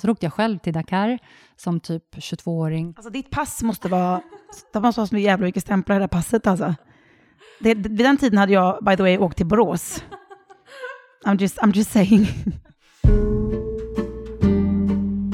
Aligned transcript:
Så 0.00 0.10
åkte 0.10 0.26
jag 0.26 0.32
själv 0.32 0.58
till 0.58 0.72
Dakar 0.72 1.18
som 1.56 1.80
typ 1.80 2.16
22-åring. 2.16 2.94
Alltså 2.96 3.10
ditt 3.10 3.30
pass 3.30 3.62
måste 3.62 3.88
vara, 3.88 4.20
det 4.72 4.80
måste 4.80 5.00
vara 5.00 5.06
så 5.06 5.16
jävla 5.16 5.46
mycket 5.46 5.62
stämplar 5.62 5.96
i 5.96 5.98
det 5.98 6.02
där 6.02 6.08
passet 6.08 6.46
alltså. 6.46 6.74
Det, 7.60 7.74
vid 7.74 7.96
den 7.96 8.16
tiden 8.16 8.38
hade 8.38 8.52
jag, 8.52 8.84
by 8.84 8.96
the 8.96 9.02
way, 9.02 9.18
åkt 9.18 9.36
till 9.36 9.46
Borås. 9.46 10.04
I'm 11.24 11.40
just, 11.40 11.58
I'm 11.58 11.76
just 11.76 11.90
saying. 11.90 12.26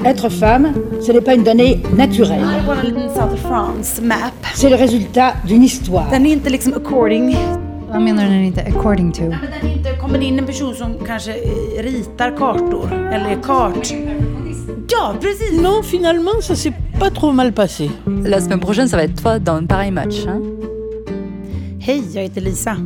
Être 0.05 0.29
femme, 0.29 0.73
ce 1.01 1.11
n'est 1.11 1.21
pas 1.21 1.33
une 1.33 1.43
donnée 1.43 1.81
naturelle. 1.97 2.63
På 2.65 2.71
en 2.71 2.85
liten 2.85 3.09
South 3.09 3.35
France 3.41 4.01
map. 4.01 4.31
C'est 4.55 4.69
le 4.69 4.75
résultat 4.75 5.33
d'une 5.47 5.63
histoire. 5.63 6.09
Den 6.11 6.25
är 6.25 6.31
inte 6.31 6.49
liksom 6.49 6.73
according. 6.73 7.35
Vad 7.89 8.01
menar 8.01 8.23
du 8.23 8.29
när 8.29 8.39
det 8.39 8.45
inte 8.45 8.61
according 8.61 9.11
to? 9.11 9.21
Men 9.21 9.31
den 9.31 9.71
är 9.71 9.77
inte, 9.77 9.95
kommer 10.01 10.19
det 10.19 10.25
in 10.25 10.39
en 10.39 10.45
person 10.45 10.75
som 10.75 11.05
kanske 11.05 11.31
ritar 11.81 12.37
kartor 12.37 12.93
eller 12.93 13.29
är 13.29 13.41
kart. 13.43 13.93
Ja, 14.89 15.15
precis! 15.21 15.61
Non, 15.61 15.83
finalement, 15.83 16.41
ça 16.41 16.55
s'est 16.55 16.73
pas 16.99 17.09
trop 17.09 17.31
mal 17.33 17.51
passé. 17.53 17.89
La 18.05 18.39
semaine 18.41 18.59
prochaine, 18.59 18.87
ça 18.87 18.97
va 18.97 19.03
être 19.03 19.21
toi 19.21 19.39
dans 19.39 19.67
pareil 19.67 19.91
match. 19.91 20.25
Hein 20.27 20.41
Hej, 21.79 22.03
jag 22.15 22.23
heter 22.23 22.41
Lisa. 22.41 22.77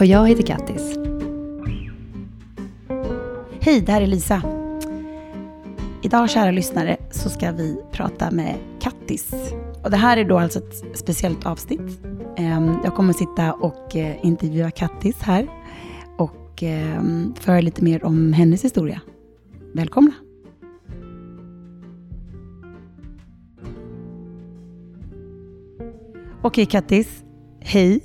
Och 0.00 0.06
jag 0.06 0.28
heter 0.28 0.42
Kattis. 0.42 0.98
Hej, 3.60 3.80
det 3.80 3.92
här 3.92 4.00
är 4.02 4.06
Lisa. 4.06 4.42
Idag, 6.02 6.30
kära 6.30 6.50
lyssnare, 6.50 6.96
så 7.10 7.30
ska 7.30 7.52
vi 7.52 7.76
prata 7.92 8.30
med 8.30 8.54
Kattis. 8.80 9.30
Och 9.84 9.90
det 9.90 9.96
här 9.96 10.16
är 10.16 10.24
då 10.24 10.38
alltså 10.38 10.58
ett 10.58 10.98
speciellt 10.98 11.46
avsnitt. 11.46 12.00
Ehm, 12.36 12.76
Jag 12.84 12.94
kommer 12.94 13.12
sitta 13.12 13.52
och 13.52 13.96
eh, 13.96 14.14
intervjua 14.22 14.70
Kattis 14.70 15.16
här 15.20 15.48
och 16.18 16.62
ehm, 16.62 17.34
föra 17.40 17.60
lite 17.60 17.84
mer 17.84 18.04
om 18.04 18.32
hennes 18.32 18.64
historia. 18.64 19.00
Välkomna! 19.74 20.12
Okej 26.46 26.66
Kattis, 26.66 27.24
hej. 27.60 28.00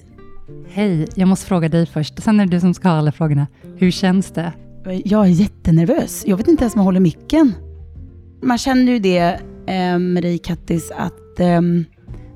Hej, 0.69 1.07
jag 1.15 1.27
måste 1.27 1.45
fråga 1.45 1.69
dig 1.69 1.85
först. 1.85 2.23
Sen 2.23 2.39
är 2.39 2.45
det 2.45 2.51
du 2.51 2.59
som 2.59 2.73
ska 2.73 2.89
ha 2.89 2.97
alla 2.97 3.11
frågorna. 3.11 3.47
Hur 3.77 3.91
känns 3.91 4.31
det? 4.31 4.53
Jag 5.05 5.25
är 5.25 5.29
jättenervös. 5.29 6.23
Jag 6.27 6.37
vet 6.37 6.47
inte 6.47 6.63
ens 6.63 6.75
om 6.75 6.79
jag 6.79 6.83
håller 6.83 6.99
micken. 6.99 7.53
Man 8.41 8.57
känner 8.57 8.91
ju 8.91 8.99
det 8.99 9.41
eh, 9.67 9.99
med 9.99 10.23
dig 10.23 10.37
Kattis, 10.37 10.91
att 10.91 11.39
eh, 11.39 11.61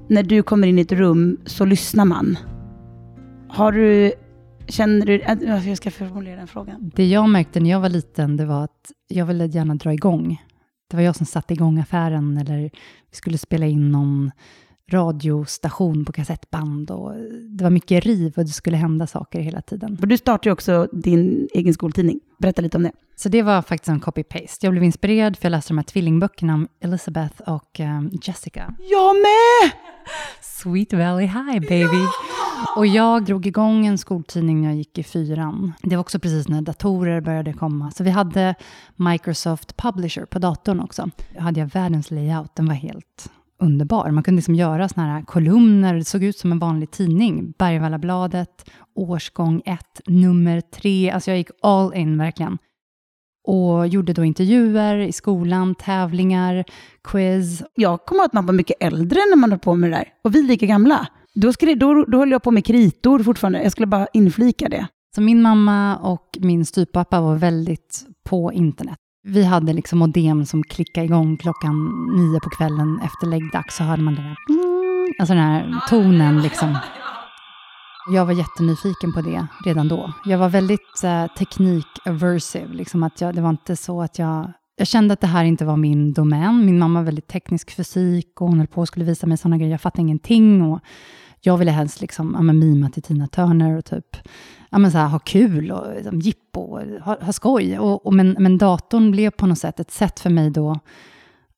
när 0.08 0.24
du 0.24 0.44
kommer 0.44 0.68
in 0.68 0.80
i 0.80 0.82
ett 0.82 0.92
rum 0.92 1.38
så 1.46 1.66
lyssnar 1.66 2.06
man. 2.06 2.38
Har 3.50 3.72
du, 3.72 4.14
känner 4.68 5.06
du, 5.06 5.20
äh, 5.20 5.68
jag 5.70 5.78
ska 5.78 5.92
formulera 5.92 6.36
den 6.36 6.48
frågan. 6.48 6.92
Det 6.96 7.06
jag 7.06 7.30
märkte 7.30 7.60
när 7.60 7.70
jag 7.70 7.80
var 7.80 7.90
liten, 7.90 8.38
det 8.38 8.46
var 8.46 8.64
att 8.64 8.92
jag 9.08 9.26
ville 9.26 9.46
gärna 9.46 9.76
dra 9.76 9.94
igång. 9.94 10.42
Det 10.90 10.98
var 10.98 11.04
jag 11.04 11.16
som 11.16 11.26
satte 11.26 11.54
igång 11.54 11.80
affären 11.80 12.38
eller 12.38 12.58
vi 12.58 12.72
skulle 13.12 13.38
spela 13.38 13.66
in 13.66 13.92
någon 13.92 14.32
radiostation 14.92 16.06
på 16.06 16.12
kassettband 16.12 16.92
och 16.92 17.14
det 17.50 17.64
var 17.64 17.72
mycket 17.72 18.04
riv 18.04 18.34
och 18.38 18.44
det 18.44 18.52
skulle 18.52 18.78
hända 18.78 19.08
saker 19.08 19.40
hela 19.40 19.62
tiden. 19.62 19.98
Du 20.02 20.18
startar 20.18 20.50
ju 20.50 20.54
också 20.54 20.88
din 20.92 21.48
egen 21.54 21.74
skoltidning. 21.74 22.20
Berätta 22.40 22.62
lite 22.62 22.78
om 22.78 22.84
det. 22.84 22.92
Så 23.16 23.30
det 23.30 23.42
var 23.42 23.62
faktiskt 23.62 23.90
en 23.90 24.02
copy-paste. 24.02 24.66
Jag 24.66 24.72
blev 24.72 24.84
inspirerad 24.84 25.38
för 25.38 25.46
jag 25.46 25.52
läste 25.52 25.70
de 25.70 25.78
här 25.78 25.86
tvillingböckerna 25.86 26.54
om 26.54 26.68
Elizabeth 26.82 27.42
och 27.42 27.80
um, 27.80 28.12
Jessica. 28.24 28.76
Jag 28.80 29.16
med! 29.16 29.72
Sweet 30.42 30.94
Valley 30.94 31.26
High 31.26 31.60
baby! 31.60 32.06
Och 32.76 32.88
jag 32.88 33.26
drog 33.26 33.46
igång 33.46 33.86
en 33.86 33.98
skoltidning 33.98 34.62
när 34.62 34.70
jag 34.70 34.78
gick 34.78 34.98
i 34.98 35.04
fyran. 35.04 35.74
Det 35.82 35.96
var 35.96 36.02
också 36.02 36.20
precis 36.20 36.48
när 36.48 36.62
datorer 36.62 37.22
började 37.22 37.54
komma. 37.54 37.92
Så 37.92 38.04
vi 38.04 38.10
hade 38.10 38.56
Microsoft 38.96 39.78
Publisher 39.78 40.26
på 40.26 40.40
datorn 40.40 40.80
också. 40.80 41.10
Då 41.36 41.42
hade 41.42 41.60
jag 41.60 41.68
världens 41.68 42.12
layout, 42.12 42.56
den 42.56 42.66
var 42.66 42.76
helt 42.76 43.30
underbar. 43.64 44.12
Man 44.12 44.24
kunde 44.24 44.38
liksom 44.38 44.56
göra 44.56 44.90
såna 44.90 45.08
här 45.08 45.22
kolumner, 45.22 45.94
det 45.94 46.04
såg 46.04 46.24
ut 46.24 46.38
som 46.38 46.52
en 46.52 46.60
vanlig 46.60 46.92
tidning. 46.92 47.54
Bergvallabladet, 47.58 48.70
årsgång 48.96 49.62
1, 49.66 49.80
nummer 50.08 50.62
3. 50.62 51.12
Alltså 51.12 51.32
jag 51.32 51.38
gick 51.38 51.50
all 51.62 51.94
in 51.94 52.18
verkligen. 52.18 52.58
Och 53.48 53.88
gjorde 53.88 54.14
då 54.14 54.24
intervjuer 54.24 54.98
i 54.98 55.12
skolan, 55.12 55.76
tävlingar, 55.76 56.64
quiz. 57.04 57.64
Jag 57.76 58.06
kommer 58.06 58.22
ihåg 58.22 58.26
att 58.26 58.34
man 58.34 58.46
var 58.46 58.54
mycket 58.54 58.78
äldre 58.80 59.20
när 59.30 59.36
man 59.36 59.52
höll 59.52 59.60
på 59.60 59.76
med 59.76 59.92
det 59.92 59.96
där. 59.96 60.08
Och 60.24 60.36
vi 60.36 60.40
är 60.40 60.44
lika 60.44 60.66
gamla. 60.66 61.08
Då, 61.34 61.54
skrev, 61.54 61.78
då, 61.78 62.06
då 62.06 62.18
höll 62.18 62.32
jag 62.32 62.44
på 62.44 62.52
med 62.52 62.66
kritor 62.66 63.24
fortfarande. 63.24 63.64
Jag 63.64 63.72
skulle 63.72 63.88
bara 63.88 64.08
inflika 64.14 64.70
det. 64.70 64.88
Så 65.16 65.22
min 65.22 65.42
mamma 65.42 65.98
och 65.98 66.38
min 66.40 66.66
styvpappa 66.66 67.22
var 67.22 67.36
väldigt 67.36 68.06
på 68.24 68.54
internet. 68.54 68.98
Vi 69.26 69.44
hade 69.44 69.74
liksom 69.74 70.00
modem 70.00 70.46
som 70.46 70.64
klickade 70.64 71.06
igång 71.06 71.38
klockan 71.38 72.08
nio 72.16 72.40
på 72.40 72.50
kvällen 72.50 73.00
efter 73.04 73.28
läggdags. 73.28 73.76
Så 73.76 73.84
hörde 73.84 74.02
man 74.02 74.16
den 74.16 74.24
här, 74.24 74.36
mm, 74.50 75.14
alltså 75.20 75.34
den 75.34 75.44
här 75.44 75.80
tonen 75.90 76.42
liksom. 76.42 76.78
Jag 78.14 78.26
var 78.26 78.34
jättenyfiken 78.34 79.14
på 79.14 79.22
det 79.22 79.48
redan 79.66 79.88
då. 79.88 80.14
Jag 80.26 80.38
var 80.38 80.50
väldigt 80.50 81.04
eh, 81.04 81.26
teknik-aversive. 81.38 82.74
Liksom 82.74 83.04
att 83.04 83.22
jag, 83.22 83.36
det 83.36 83.42
var 83.42 83.50
inte 83.50 83.76
så 83.76 84.02
att 84.02 84.20
jag... 84.20 84.54
Jag 84.76 84.88
kände 84.88 85.14
att 85.14 85.22
det 85.22 85.28
här 85.28 85.44
inte 85.44 85.66
var 85.66 85.78
min 85.78 86.14
domän. 86.14 86.66
Min 86.66 86.80
mamma 86.80 87.00
var 87.00 87.06
väldigt 87.06 87.28
teknisk 87.28 87.76
fysik 87.76 88.42
och 88.42 88.48
hon 88.48 88.58
höll 88.58 88.68
på 88.68 88.82
och 88.82 88.88
skulle 88.88 89.06
visa 89.06 89.28
mig 89.28 89.38
sådana 89.38 89.58
grejer. 89.58 89.72
Jag 89.72 89.82
fattade 89.82 90.02
ingenting. 90.02 90.62
Och 90.62 90.80
jag 91.42 91.58
ville 91.58 91.72
helst 91.72 92.02
liksom, 92.02 92.34
ja, 92.36 92.54
mima 92.54 92.90
till 92.90 93.04
Tina 93.04 93.28
Turner 93.28 93.78
och 93.78 93.86
typ 93.86 94.18
ja, 94.74 94.80
men 94.80 94.92
så 94.92 94.98
här, 94.98 95.08
ha 95.08 95.20
kul 95.20 95.72
och 95.72 95.96
liksom, 95.96 96.20
jippo 96.20 96.62
och 96.62 96.82
ha, 97.02 97.18
ha 97.22 97.34
skoj. 97.34 97.80
Och, 97.80 98.06
och, 98.06 98.14
men, 98.14 98.36
men 98.40 98.58
datorn 98.58 99.12
blev 99.12 99.30
på 99.30 99.48
något 99.48 99.60
sätt 99.60 99.80
ett 99.80 99.92
sätt 99.92 100.20
för 100.20 100.30
mig 100.30 100.50
då 100.50 100.80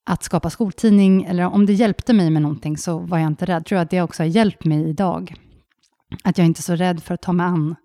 att 0.03 0.23
skapa 0.23 0.49
skoltidning. 0.49 1.23
Eller 1.23 1.45
om 1.45 1.65
det 1.65 1.73
hjälpte 1.73 2.13
mig 2.13 2.29
med 2.29 2.41
någonting 2.41 2.77
så 2.77 2.99
var 2.99 3.17
jag 3.17 3.27
inte 3.27 3.45
rädd. 3.45 3.55
Jag 3.55 3.65
tror 3.65 3.79
att 3.79 3.89
det 3.89 4.01
också 4.01 4.23
har 4.23 4.27
hjälpt 4.27 4.65
mig 4.65 4.89
idag. 4.89 5.35
Att 6.23 6.37
jag 6.37 6.47
inte 6.47 6.59
är 6.59 6.61
så 6.61 6.75
rädd 6.75 7.03
för 7.03 7.13
att 7.13 7.21
ta 7.21 7.33
mig 7.33 7.45
an 7.45 7.75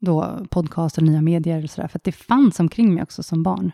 då 0.00 0.46
podcast 0.50 0.98
och 0.98 1.04
nya 1.04 1.22
medier 1.22 1.64
och 1.64 1.70
sådär. 1.70 1.88
För 1.88 1.98
att 1.98 2.04
det 2.04 2.12
fanns 2.12 2.60
omkring 2.60 2.94
mig 2.94 3.02
också 3.02 3.22
som 3.22 3.42
barn. 3.42 3.72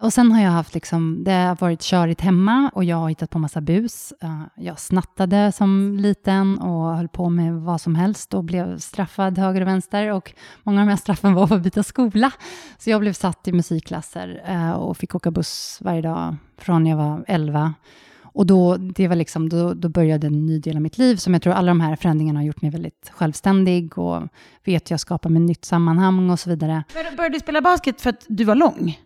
Och 0.00 0.12
sen 0.12 0.32
har 0.32 0.42
jag 0.42 0.50
haft 0.50 0.74
liksom, 0.74 1.24
det 1.24 1.32
har 1.32 1.56
varit 1.56 1.82
körigt 1.82 2.20
hemma 2.20 2.70
och 2.74 2.84
jag 2.84 2.96
har 2.96 3.08
hittat 3.08 3.30
på 3.30 3.38
massa 3.38 3.60
bus. 3.60 4.12
Eh, 4.20 4.42
jag 4.56 4.80
snattade 4.80 5.52
som 5.52 5.96
liten 5.96 6.58
och 6.58 6.96
höll 6.96 7.08
på 7.08 7.28
med 7.28 7.54
vad 7.54 7.80
som 7.80 7.94
helst 7.94 8.34
och 8.34 8.44
blev 8.44 8.78
straffad 8.78 9.38
höger 9.38 9.60
och 9.60 9.66
vänster. 9.66 10.12
Och 10.12 10.32
många 10.62 10.80
av 10.80 10.86
de 10.86 10.90
här 10.90 10.96
straffen 10.96 11.34
var 11.34 11.46
för 11.46 11.56
att 11.56 11.62
byta 11.62 11.82
skola. 11.82 12.32
Så 12.78 12.90
jag 12.90 13.00
blev 13.00 13.12
satt 13.12 13.48
i 13.48 13.52
musikklasser 13.52 14.42
eh, 14.46 14.72
och 14.72 14.96
fick 14.96 15.14
åka 15.14 15.30
buss 15.30 15.78
varje 15.80 16.02
dag 16.02 16.36
från 16.58 16.86
jag 16.86 16.96
var 16.96 17.24
11. 17.28 17.74
Och 18.22 18.46
då, 18.46 18.76
det 18.76 19.08
var 19.08 19.16
liksom, 19.16 19.48
då, 19.48 19.74
då 19.74 19.88
började 19.88 20.26
en 20.26 20.46
ny 20.46 20.58
del 20.58 20.76
av 20.76 20.82
mitt 20.82 20.98
liv 20.98 21.16
som 21.16 21.32
jag 21.32 21.42
tror 21.42 21.52
alla 21.52 21.70
de 21.70 21.80
här 21.80 21.96
förändringarna 21.96 22.38
har 22.38 22.44
gjort 22.44 22.62
mig 22.62 22.70
väldigt 22.70 23.10
självständig 23.14 23.98
och 23.98 24.22
vet 24.64 24.90
hur 24.90 24.92
jag 24.92 25.00
skapar 25.00 25.30
mig 25.30 25.42
nytt 25.42 25.64
sammanhang 25.64 26.30
och 26.30 26.40
så 26.40 26.50
vidare. 26.50 26.84
Började 27.16 27.36
du 27.36 27.40
spela 27.40 27.60
basket 27.60 28.00
för 28.00 28.10
att 28.10 28.24
du 28.28 28.44
var 28.44 28.54
lång? 28.54 28.96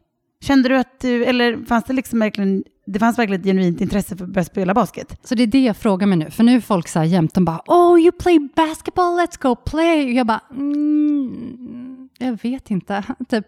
Kände 0.43 0.69
du 0.69 0.77
att 0.77 1.01
du, 1.01 1.25
eller 1.25 1.65
fanns 1.65 1.85
det 1.85 1.93
liksom 1.93 2.19
verkligen, 2.19 2.65
det 2.87 2.99
fanns 2.99 3.19
verkligen 3.19 3.41
ett 3.41 3.47
genuint 3.47 3.81
intresse 3.81 4.17
för 4.17 4.25
att 4.25 4.31
börja 4.31 4.45
spela 4.45 4.75
basket? 4.75 5.19
Så 5.25 5.35
det 5.35 5.43
är 5.43 5.47
det 5.47 5.65
jag 5.65 5.77
frågar 5.77 6.07
mig 6.07 6.19
nu, 6.19 6.31
för 6.31 6.45
nu 6.45 6.57
är 6.57 6.61
folk 6.61 6.89
så 6.89 6.99
här 6.99 7.07
jämt, 7.07 7.35
de 7.35 7.45
bara 7.45 7.61
“Oh, 7.67 8.01
you 8.01 8.13
play 8.13 8.49
basketball, 8.57 9.21
let's 9.21 9.43
go 9.43 9.57
play”. 9.57 10.05
Och 10.05 10.11
jag 10.11 10.27
bara 10.27 10.41
mm, 10.51 12.09
“Jag 12.19 12.43
vet 12.43 12.71
inte”. 12.71 13.05
Typ, 13.29 13.47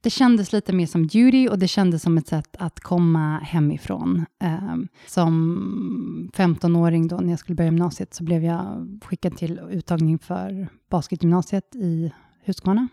det 0.00 0.10
kändes 0.10 0.52
lite 0.52 0.72
mer 0.72 0.86
som 0.86 1.06
duty 1.06 1.48
och 1.48 1.58
det 1.58 1.68
kändes 1.68 2.02
som 2.02 2.18
ett 2.18 2.28
sätt 2.28 2.56
att 2.58 2.80
komma 2.80 3.38
hemifrån. 3.38 4.24
Um, 4.44 4.88
som 5.06 6.30
15-åring 6.34 7.08
då, 7.08 7.16
när 7.16 7.30
jag 7.30 7.38
skulle 7.38 7.56
börja 7.56 7.70
gymnasiet, 7.70 8.14
så 8.14 8.24
blev 8.24 8.44
jag 8.44 8.88
skickad 9.04 9.36
till 9.36 9.60
uttagning 9.70 10.18
för 10.18 10.68
basketgymnasiet 10.90 11.74
i 11.74 12.12
Huskvarna. 12.44 12.88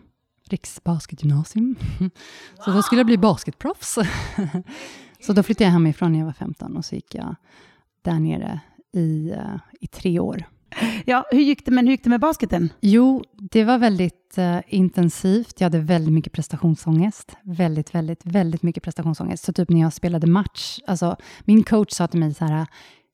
Riksbasketgymnasium. 0.50 1.76
Så 2.66 2.72
då 2.72 2.82
skulle 2.82 3.00
jag 3.00 3.06
bli 3.06 3.18
basketproffs. 3.18 3.98
så 5.26 5.34
då 5.34 5.44
flyttade 5.44 5.64
jag 5.64 5.72
hemifrån 5.72 6.12
när 6.12 6.20
jag 6.20 6.26
var 6.26 6.34
15 6.34 6.78
och 6.78 6.86
så 6.86 6.96
gick 6.96 7.16
jag 7.16 7.36
där 8.02 8.20
nere 8.20 8.60
i, 8.94 9.32
uh, 9.32 9.58
i 9.82 9.88
tre 9.88 10.20
år. 10.20 10.44
Ja, 11.06 11.26
hur 11.32 11.40
gick 11.40 11.66
det, 11.66 11.72
men 11.72 11.88
hur 11.88 11.92
gick 11.92 12.04
det 12.04 12.10
med 12.10 12.20
basketen? 12.20 12.70
Jo, 12.82 13.24
det 13.34 13.64
var 13.64 13.78
väldigt 13.78 14.36
uh, 14.38 14.60
intensivt. 14.68 15.62
Jag 15.62 15.66
hade 15.66 15.80
väldigt 15.80 16.14
mycket 16.14 16.34
prestationsångest. 16.34 17.36
Väldigt, 17.44 17.96
väldigt, 17.96 18.26
väldigt 18.26 18.64
mycket 18.64 18.84
prestationsångest. 18.84 19.44
Så 19.44 19.54
typ 19.54 19.70
när 19.70 19.82
jag 19.82 19.94
spelade 19.94 20.28
match, 20.28 20.80
alltså 20.88 21.16
min 21.46 21.64
coach 21.64 21.92
sa 21.92 22.08
till 22.08 22.20
mig 22.20 22.34
så 22.34 22.46
här, 22.46 22.68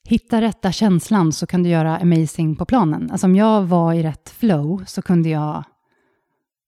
hitta 0.05 0.41
rätta 0.41 0.71
känslan 0.71 1.31
så 1.31 1.47
kan 1.47 1.63
du 1.63 1.69
göra 1.69 1.97
amazing 1.97 2.55
på 2.55 2.65
planen. 2.65 3.11
Alltså 3.11 3.27
om 3.27 3.35
jag 3.35 3.63
var 3.63 3.93
i 3.93 4.03
rätt 4.03 4.29
flow 4.29 4.83
så 4.87 5.01
kunde 5.01 5.29
jag 5.29 5.63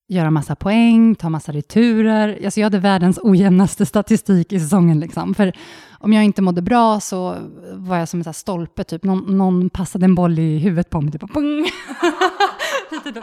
göra 0.07 0.31
massa 0.31 0.55
poäng, 0.55 1.15
ta 1.15 1.29
massa 1.29 1.51
returer. 1.51 2.39
Alltså 2.45 2.59
jag 2.59 2.65
hade 2.65 2.79
världens 2.79 3.19
ojämnaste 3.23 3.85
statistik 3.85 4.53
i 4.53 4.59
säsongen. 4.59 4.99
Liksom. 4.99 5.33
För 5.35 5.53
om 5.99 6.13
jag 6.13 6.23
inte 6.23 6.41
mådde 6.41 6.61
bra 6.61 6.99
så 6.99 7.35
var 7.73 7.97
jag 7.97 8.09
som 8.09 8.19
en 8.19 8.23
så 8.23 8.33
stolpe, 8.33 8.83
typ. 8.83 9.03
Någon, 9.03 9.37
någon, 9.37 9.69
passade 9.69 10.05
en 10.05 10.15
boll 10.15 10.39
i 10.39 10.57
huvudet 10.57 10.89
på 10.89 11.01
mig, 11.01 11.11
typ. 11.11 11.21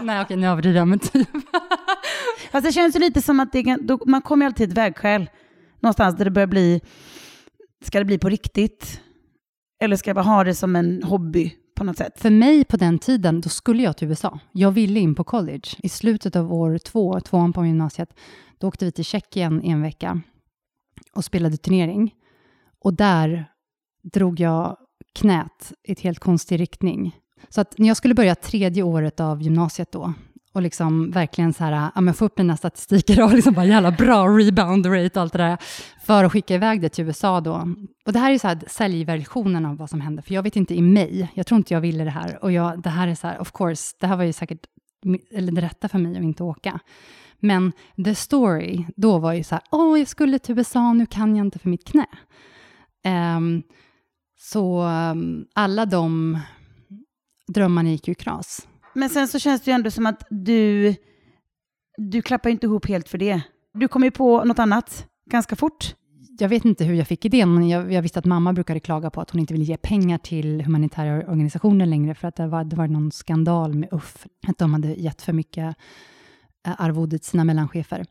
Nej, 0.02 0.22
okej, 0.22 0.36
nu 0.36 0.46
överdriver 0.46 0.78
jag, 0.78 0.88
men 0.88 0.98
typ. 0.98 1.28
Fast 2.52 2.66
det 2.66 2.72
känns 2.72 2.96
ju 2.96 3.00
lite 3.00 3.22
som 3.22 3.40
att 3.40 3.52
det, 3.52 3.76
då, 3.81 3.98
man 4.06 4.22
kommer 4.22 4.46
alltid 4.46 4.70
ett 4.70 4.76
vägskäl 4.76 5.31
Någonstans 5.84 6.16
där 6.16 6.25
det 6.25 6.31
börjar 6.31 6.46
bli, 6.46 6.81
ska 7.84 7.98
det 7.98 8.04
bli 8.04 8.19
på 8.19 8.28
riktigt? 8.28 9.00
Eller 9.81 9.96
ska 9.96 10.10
jag 10.10 10.14
bara 10.14 10.25
ha 10.25 10.44
det 10.44 10.54
som 10.54 10.76
en 10.76 11.02
hobby 11.02 11.54
på 11.75 11.85
något 11.85 11.99
sätt? 11.99 12.21
För 12.21 12.31
mig 12.31 12.65
på 12.65 12.76
den 12.76 12.99
tiden, 12.99 13.41
då 13.41 13.49
skulle 13.49 13.82
jag 13.82 13.97
till 13.97 14.09
USA. 14.09 14.38
Jag 14.53 14.71
ville 14.71 15.00
in 15.00 15.15
på 15.15 15.25
college. 15.25 15.69
I 15.79 15.88
slutet 15.88 16.37
av 16.37 16.53
år 16.53 16.79
två, 16.79 17.21
tvåan 17.21 17.53
på 17.53 17.67
gymnasiet, 17.67 18.15
då 18.59 18.69
åkte 18.69 18.85
vi 18.85 18.93
till 18.93 19.05
Tjeckien 19.05 19.65
i 19.65 19.71
en 19.71 19.82
vecka 19.82 20.21
och 21.12 21.25
spelade 21.25 21.56
turnering. 21.56 22.15
Och 22.79 22.94
där 22.94 23.50
drog 24.03 24.41
jag 24.41 24.76
knät 25.15 25.73
i 25.82 25.93
ett 25.93 26.00
helt 26.00 26.19
konstig 26.19 26.61
riktning. 26.61 27.17
Så 27.49 27.61
att 27.61 27.79
när 27.79 27.88
jag 27.88 27.97
skulle 27.97 28.15
börja 28.15 28.35
tredje 28.35 28.82
året 28.82 29.20
av 29.20 29.43
gymnasiet 29.43 29.93
då, 29.93 30.15
och 30.55 30.62
liksom 30.62 31.11
verkligen 31.11 31.53
så 31.53 31.65
här, 31.65 31.91
ja, 31.95 32.01
men 32.01 32.15
få 32.15 32.25
upp 32.25 32.39
mina 32.39 32.56
statistiker 32.56 33.25
och 33.25 33.33
liksom 33.35 33.55
bara 33.55 33.67
jävla 33.67 33.91
bra 33.91 34.27
rebound 34.27 34.87
rate 34.87 35.19
och 35.19 35.23
allt 35.23 35.33
det 35.33 35.39
där, 35.39 35.59
för 36.05 36.25
att 36.25 36.33
skicka 36.33 36.55
iväg 36.55 36.81
det 36.81 36.89
till 36.89 37.05
USA 37.05 37.41
då. 37.41 37.75
Och 38.06 38.12
det 38.12 38.19
här 38.19 38.33
är 38.33 38.39
så 38.39 38.49
här 38.49 38.59
säljversionen 38.67 39.67
av 39.67 39.77
vad 39.77 39.91
som 39.91 40.01
hände, 40.01 40.23
för 40.23 40.35
jag 40.35 40.43
vet 40.43 40.56
inte 40.56 40.75
i 40.75 40.83
mig, 40.83 41.31
jag 41.35 41.47
tror 41.47 41.56
inte 41.56 41.75
jag 41.75 41.81
ville 41.81 42.05
det 42.05 42.11
här. 42.11 42.45
Och 42.45 42.53
jag, 42.53 42.83
det 42.83 42.91
här 42.91 43.09
är 43.09 43.15
så 43.15 43.27
här, 43.27 43.41
of 43.41 43.53
course, 43.53 43.97
det 44.01 44.06
här 44.06 44.17
var 44.17 44.25
ju 44.25 44.33
säkert 44.33 44.61
eller 45.33 45.53
det 45.53 45.61
rätta 45.61 45.89
för 45.89 45.99
mig 45.99 46.17
att 46.17 46.23
inte 46.23 46.43
åka. 46.43 46.81
Men 47.41 47.73
the 48.05 48.15
story 48.15 48.85
då 48.97 49.19
var 49.19 49.33
ju 49.33 49.45
så 49.45 49.55
här, 49.55 49.65
åh, 49.71 49.99
jag 49.99 50.09
skulle 50.09 50.39
till 50.39 50.59
USA, 50.59 50.93
nu 50.93 51.06
kan 51.06 51.37
jag 51.37 51.47
inte 51.47 51.59
för 51.59 51.69
mitt 51.69 51.85
knä. 51.85 52.06
Um, 53.37 53.62
så 54.39 54.83
um, 54.83 55.47
alla 55.55 55.87
de 55.87 56.39
drömmarna 57.49 57.91
gick 57.91 58.09
ju 58.09 58.12
i 58.12 58.15
kras. 58.15 58.69
Men 58.94 59.08
sen 59.11 59.29
så 59.29 59.38
känns 59.38 59.62
det 59.62 59.70
ju 59.70 59.75
ändå 59.75 59.91
som 59.91 60.06
att 60.06 60.26
du, 60.31 60.94
du 61.96 62.23
klappar 62.23 62.50
inte 62.50 62.67
ihop 62.67 62.87
helt 62.87 63.08
för 63.08 63.19
det. 63.19 63.43
Du 63.75 63.88
kom 63.88 64.05
ju 64.05 64.11
på 64.11 64.44
något 64.44 64.58
annat 64.58 65.06
ganska 65.31 65.56
fort. 65.56 65.94
Jag 66.38 66.49
vet 66.49 66.64
inte 66.64 66.85
hur 66.85 66.94
jag 66.94 67.08
fick 67.08 67.25
idén, 67.25 67.55
men 67.55 67.69
jag, 67.69 67.93
jag 67.93 68.02
visste 68.02 68.19
att 68.19 68.25
mamma 68.25 68.52
brukade 68.52 68.81
klaga 68.81 69.11
på 69.11 69.20
att 69.20 69.31
hon 69.31 69.41
inte 69.41 69.55
ville 69.55 69.64
ge 69.64 69.76
pengar 69.76 70.19
till 70.19 70.62
humanitära 70.62 71.17
organisationer 71.17 71.87
längre, 71.87 72.14
för 72.14 72.29
att 72.29 72.37
det 72.37 72.46
var, 72.46 72.64
det 72.64 72.76
var 72.76 72.88
någon 72.88 73.12
skandal 73.12 73.75
med 73.75 73.88
UFF, 73.93 74.26
att 74.46 74.58
de 74.58 74.73
hade 74.73 74.88
gett 74.88 75.23
för 75.23 75.32
mycket 75.32 75.76
eh, 76.67 76.81
arvode 76.81 77.19
till 77.19 77.29
sina 77.29 77.44
mellanchefer. 77.44 78.06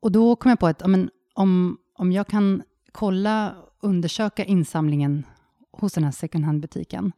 Och 0.00 0.12
då 0.12 0.36
kom 0.36 0.50
jag 0.50 0.58
på 0.58 0.66
att 0.66 0.82
om, 1.34 1.78
om 1.98 2.12
jag 2.12 2.26
kan 2.26 2.62
kolla, 2.92 3.54
undersöka 3.82 4.44
insamlingen 4.44 5.26
hos 5.72 5.92
den 5.92 6.04
här 6.04 6.10
second 6.10 6.44
hand-butiken, 6.44 7.12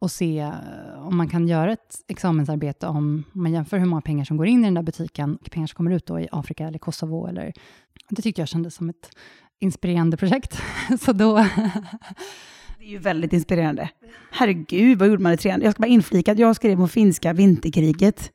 och 0.00 0.10
se 0.10 0.38
eh, 0.38 1.06
om 1.06 1.16
man 1.16 1.28
kan 1.28 1.48
göra 1.48 1.72
ett 1.72 2.04
examensarbete 2.08 2.86
om 2.86 3.24
man 3.32 3.52
jämför 3.52 3.78
hur 3.78 3.86
många 3.86 4.02
pengar 4.02 4.24
som 4.24 4.36
går 4.36 4.46
in 4.46 4.60
i 4.60 4.64
den 4.64 4.74
där 4.74 4.82
butiken 4.82 5.36
och 5.36 5.50
pengar 5.50 5.66
som 5.66 5.76
kommer 5.76 5.90
ut 5.90 6.06
då 6.06 6.20
i 6.20 6.28
Afrika 6.32 6.66
eller 6.66 6.78
Kosovo. 6.78 7.26
Eller, 7.26 7.52
det 8.08 8.22
tyckte 8.22 8.40
jag 8.40 8.48
kändes 8.48 8.74
som 8.74 8.90
ett 8.90 9.10
inspirerande 9.58 10.16
projekt. 10.16 10.62
Så 11.00 11.12
då... 11.12 11.36
det 12.78 12.84
är 12.84 12.88
ju 12.88 12.98
väldigt 12.98 13.32
inspirerande. 13.32 13.90
Herregud, 14.30 14.98
vad 14.98 15.08
gjorde 15.08 15.22
man 15.22 15.32
i 15.32 15.36
trean? 15.36 15.62
Jag 15.62 15.72
ska 15.72 15.80
bara 15.80 15.86
inflika 15.86 16.32
att 16.32 16.38
jag 16.38 16.56
skrev 16.56 16.80
om 16.80 16.88
finska 16.88 17.32
vinterkriget. 17.32 18.32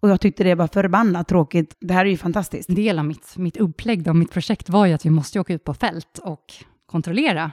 Och 0.00 0.10
jag 0.10 0.20
tyckte 0.20 0.44
det 0.44 0.54
var 0.54 0.66
förbannat 0.66 1.28
tråkigt. 1.28 1.76
Det 1.80 1.94
här 1.94 2.06
är 2.06 2.10
ju 2.10 2.16
fantastiskt. 2.16 2.68
En 2.68 2.74
del 2.74 2.98
av 2.98 3.04
mitt, 3.04 3.36
mitt 3.36 3.56
upplägg 3.56 4.08
av 4.08 4.16
mitt 4.16 4.30
projekt 4.30 4.68
var 4.68 4.86
ju 4.86 4.92
att 4.92 5.06
vi 5.06 5.10
måste 5.10 5.40
åka 5.40 5.54
ut 5.54 5.64
på 5.64 5.74
fält 5.74 6.18
och 6.22 6.54
kontrollera. 6.86 7.52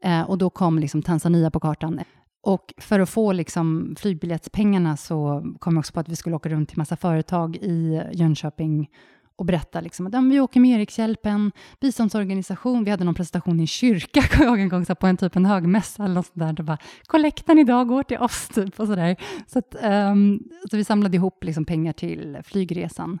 Eh, 0.00 0.22
och 0.22 0.38
då 0.38 0.50
kom 0.50 0.78
liksom 0.78 1.02
Tanzania 1.02 1.50
på 1.50 1.60
kartan. 1.60 2.00
Och 2.46 2.74
för 2.78 3.00
att 3.00 3.08
få 3.08 3.32
liksom 3.32 3.96
flygbiljettspengarna 3.98 4.96
så 4.96 5.44
kom 5.58 5.74
jag 5.74 5.78
också 5.78 5.92
på 5.92 6.00
att 6.00 6.08
vi 6.08 6.16
skulle 6.16 6.36
åka 6.36 6.48
runt 6.48 6.68
till 6.68 6.78
massa 6.78 6.96
företag 6.96 7.56
i 7.56 8.02
Jönköping 8.12 8.90
och 9.36 9.44
berätta 9.44 9.80
liksom 9.80 10.06
att 10.06 10.12
ja, 10.12 10.20
vi 10.20 10.40
åker 10.40 10.60
med 10.60 10.76
Erikshjälpen, 10.76 11.52
biståndsorganisation. 11.80 12.84
Vi 12.84 12.90
hade 12.90 13.04
någon 13.04 13.14
presentation 13.14 13.58
i 13.58 13.62
en 13.62 13.66
kyrka, 13.66 14.22
jag 14.44 14.60
en 14.60 14.68
gång, 14.68 14.86
så 14.86 14.94
på 14.94 15.06
en 15.06 15.16
typ 15.16 15.36
en 15.36 15.46
högmässa 15.46 16.04
eller 16.04 16.14
något 16.14 16.26
sånt 16.26 16.38
där. 16.38 16.52
Det 16.52 16.62
bara, 16.62 16.78
kollekten 17.06 17.58
idag 17.58 17.88
går 17.88 18.02
till 18.02 18.18
oss, 18.18 18.48
typ, 18.54 18.80
och 18.80 18.86
sådär. 18.86 19.16
Så, 19.46 19.58
att, 19.58 19.76
um, 19.82 20.42
så 20.70 20.76
vi 20.76 20.84
samlade 20.84 21.16
ihop 21.16 21.44
liksom 21.44 21.64
pengar 21.64 21.92
till 21.92 22.38
flygresan 22.44 23.18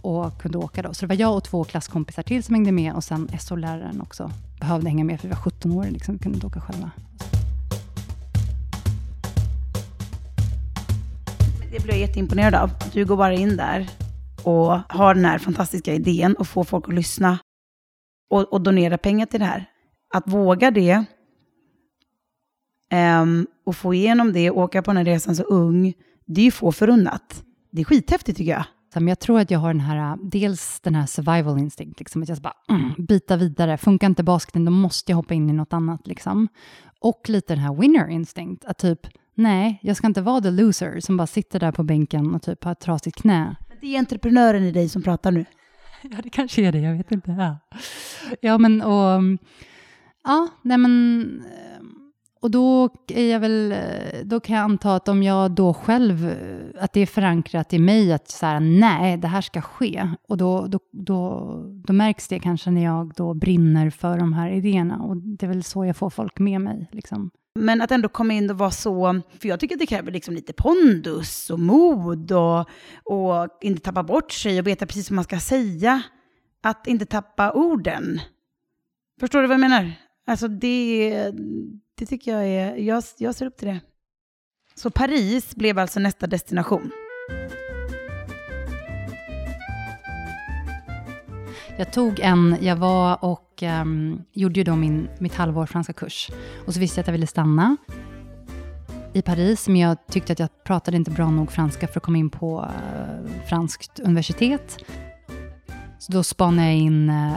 och 0.00 0.42
kunde 0.42 0.58
åka 0.58 0.82
då. 0.82 0.94
Så 0.94 1.06
det 1.06 1.14
var 1.14 1.20
jag 1.20 1.36
och 1.36 1.44
två 1.44 1.64
klasskompisar 1.64 2.22
till 2.22 2.42
som 2.42 2.54
hängde 2.54 2.72
med 2.72 2.94
och 2.94 3.04
sen 3.04 3.28
SO-läraren 3.40 4.00
också 4.00 4.30
behövde 4.60 4.88
hänga 4.88 5.04
med 5.04 5.20
för 5.20 5.28
vi 5.28 5.34
var 5.34 5.42
17 5.42 5.72
år, 5.72 5.84
liksom, 5.84 6.14
vi 6.14 6.18
kunde 6.18 6.36
inte 6.36 6.46
åka 6.46 6.60
själva. 6.60 6.90
Det 11.70 11.82
blir 11.82 11.92
jag 11.92 12.00
jätteimponerad 12.00 12.54
av. 12.54 12.70
Du 12.92 13.04
går 13.04 13.16
bara 13.16 13.32
in 13.32 13.56
där 13.56 13.90
och 14.44 14.78
har 14.88 15.14
den 15.14 15.24
här 15.24 15.38
fantastiska 15.38 15.94
idén 15.94 16.34
och 16.34 16.48
får 16.48 16.64
folk 16.64 16.88
att 16.88 16.94
lyssna 16.94 17.38
och, 18.30 18.52
och 18.52 18.60
donera 18.60 18.98
pengar 18.98 19.26
till 19.26 19.40
det 19.40 19.46
här. 19.46 19.70
Att 20.14 20.28
våga 20.28 20.70
det 20.70 21.04
um, 23.20 23.46
och 23.66 23.76
få 23.76 23.94
igenom 23.94 24.32
det 24.32 24.50
och 24.50 24.58
åka 24.58 24.82
på 24.82 24.90
den 24.90 24.96
här 24.96 25.04
resan 25.04 25.36
så 25.36 25.42
ung, 25.42 25.94
det 26.26 26.40
är 26.40 26.44
ju 26.44 26.50
få 26.50 26.72
förunnat. 26.72 27.44
Det 27.70 27.80
är 27.80 27.84
skithäftigt 27.84 28.38
tycker 28.38 28.52
jag. 28.52 28.64
Men 28.94 29.08
jag 29.08 29.18
tror 29.18 29.40
att 29.40 29.50
jag 29.50 29.58
har 29.58 29.74
den 29.74 29.80
här, 29.80 30.18
dels 30.22 30.80
den 30.80 30.94
här 30.94 31.06
survival 31.06 31.58
instinct, 31.58 31.98
liksom, 31.98 32.22
att 32.22 32.28
jag 32.28 32.38
ska 32.38 32.42
bara 32.42 32.76
mm, 32.76 32.92
bita 32.98 33.36
vidare. 33.36 33.78
Funkar 33.78 34.06
inte 34.06 34.22
basketen, 34.22 34.64
då 34.64 34.70
måste 34.70 35.12
jag 35.12 35.16
hoppa 35.16 35.34
in 35.34 35.50
i 35.50 35.52
något 35.52 35.72
annat. 35.72 36.06
Liksom. 36.06 36.48
Och 37.00 37.28
lite 37.28 37.54
den 37.54 37.62
här 37.62 37.74
winner 37.74 38.08
instinct, 38.08 38.64
att 38.64 38.78
typ 38.78 39.00
Nej, 39.38 39.78
jag 39.82 39.96
ska 39.96 40.06
inte 40.06 40.22
vara 40.22 40.40
the 40.40 40.50
loser 40.50 41.00
som 41.00 41.16
bara 41.16 41.26
sitter 41.26 41.60
där 41.60 41.72
på 41.72 41.82
bänken 41.82 42.34
och 42.34 42.42
typ 42.42 42.64
har 42.64 42.72
ett 42.72 42.80
trasigt 42.80 43.22
knä. 43.22 43.56
Det 43.80 43.94
är 43.94 43.98
entreprenören 43.98 44.62
i 44.62 44.72
dig 44.72 44.88
som 44.88 45.02
pratar 45.02 45.30
nu. 45.30 45.44
Ja, 46.02 46.16
det 46.22 46.30
kanske 46.30 46.62
är 46.62 46.72
det, 46.72 46.78
jag 46.78 46.96
vet 46.96 47.12
inte. 47.12 47.30
Ja, 47.30 47.58
ja 48.40 48.58
men 48.58 48.82
och... 48.82 49.22
Ja, 50.24 50.48
nej 50.62 50.78
men... 50.78 51.42
Och 52.40 52.50
då 52.50 52.88
är 53.08 53.32
jag 53.32 53.40
väl... 53.40 53.74
Då 54.24 54.40
kan 54.40 54.56
jag 54.56 54.64
anta 54.64 54.94
att 54.94 55.08
om 55.08 55.22
jag 55.22 55.50
då 55.50 55.74
själv... 55.74 56.34
Att 56.80 56.92
det 56.92 57.00
är 57.00 57.06
förankrat 57.06 57.72
i 57.72 57.78
mig 57.78 58.12
att 58.12 58.28
så 58.28 58.46
här, 58.46 58.60
nej, 58.60 59.16
det 59.16 59.28
här 59.28 59.40
ska 59.40 59.60
ske. 59.60 60.10
Och 60.28 60.36
då, 60.36 60.66
då, 60.66 60.78
då, 60.92 61.52
då 61.84 61.92
märks 61.92 62.28
det 62.28 62.38
kanske 62.38 62.70
när 62.70 62.84
jag 62.84 63.12
då 63.16 63.34
brinner 63.34 63.90
för 63.90 64.18
de 64.18 64.32
här 64.32 64.50
idéerna. 64.50 64.98
Och 64.98 65.16
det 65.16 65.46
är 65.46 65.48
väl 65.48 65.64
så 65.64 65.84
jag 65.84 65.96
får 65.96 66.10
folk 66.10 66.38
med 66.38 66.60
mig. 66.60 66.88
Liksom. 66.92 67.30
Men 67.54 67.80
att 67.80 67.90
ändå 67.90 68.08
komma 68.08 68.32
in 68.32 68.50
och 68.50 68.58
vara 68.58 68.70
så, 68.70 69.22
för 69.40 69.48
jag 69.48 69.60
tycker 69.60 69.74
att 69.74 69.78
det 69.80 69.86
kräver 69.86 70.12
liksom 70.12 70.34
lite 70.34 70.52
pondus 70.52 71.50
och 71.50 71.60
mod 71.60 72.32
och, 72.32 72.68
och 73.04 73.58
inte 73.60 73.82
tappa 73.82 74.02
bort 74.02 74.32
sig 74.32 74.60
och 74.60 74.66
veta 74.66 74.86
precis 74.86 75.10
vad 75.10 75.14
man 75.14 75.24
ska 75.24 75.40
säga. 75.40 76.02
Att 76.62 76.86
inte 76.86 77.06
tappa 77.06 77.52
orden. 77.52 78.20
Förstår 79.20 79.42
du 79.42 79.48
vad 79.48 79.54
jag 79.54 79.60
menar? 79.60 79.92
Alltså 80.26 80.48
det, 80.48 81.32
det 81.98 82.06
tycker 82.06 82.32
jag 82.32 82.46
är, 82.46 82.76
jag, 82.76 83.04
jag 83.18 83.34
ser 83.34 83.46
upp 83.46 83.56
till 83.56 83.68
det. 83.68 83.80
Så 84.74 84.90
Paris 84.90 85.54
blev 85.54 85.78
alltså 85.78 86.00
nästa 86.00 86.26
destination. 86.26 86.90
Jag 91.78 91.92
tog 91.92 92.20
en, 92.20 92.56
jag 92.60 92.76
var 92.76 93.24
och 93.24 93.62
um, 93.62 94.22
gjorde 94.32 94.60
ju 94.60 94.64
då 94.64 94.76
min, 94.76 95.08
mitt 95.18 95.34
halvår 95.34 95.66
franska 95.66 95.92
kurs. 95.92 96.30
Och 96.66 96.74
så 96.74 96.80
visste 96.80 96.98
jag 96.98 97.02
att 97.02 97.06
jag 97.06 97.12
ville 97.12 97.26
stanna 97.26 97.76
i 99.12 99.22
Paris, 99.22 99.68
men 99.68 99.76
jag 99.76 100.06
tyckte 100.06 100.32
att 100.32 100.38
jag 100.38 100.64
pratade 100.64 100.96
inte 100.96 101.10
bra 101.10 101.30
nog 101.30 101.52
franska 101.52 101.88
för 101.88 102.00
att 102.00 102.04
komma 102.04 102.18
in 102.18 102.30
på 102.30 102.60
uh, 102.60 103.46
franskt 103.48 104.00
universitet. 104.00 104.78
Så 105.98 106.12
då 106.12 106.22
spanade 106.22 106.68
jag 106.68 106.76
in 106.76 107.10
uh, 107.10 107.34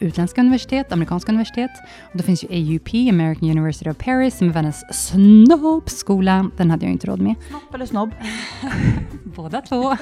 utländska 0.00 0.40
universitet, 0.40 0.92
amerikanska 0.92 1.32
universitet. 1.32 1.70
Och 2.12 2.18
då 2.18 2.22
finns 2.22 2.44
ju 2.44 2.48
AUP, 2.48 2.88
American 3.10 3.50
University 3.50 3.90
of 3.90 3.98
Paris, 3.98 4.38
som 4.38 4.48
är 4.48 4.52
världens 4.52 4.84
snobbskola. 4.92 6.50
Den 6.56 6.70
hade 6.70 6.84
jag 6.84 6.92
inte 6.92 7.06
råd 7.06 7.20
med. 7.20 7.34
Snopp 7.48 7.74
eller 7.74 7.86
snobb? 7.86 8.10
Båda 9.24 9.60
två. 9.60 9.96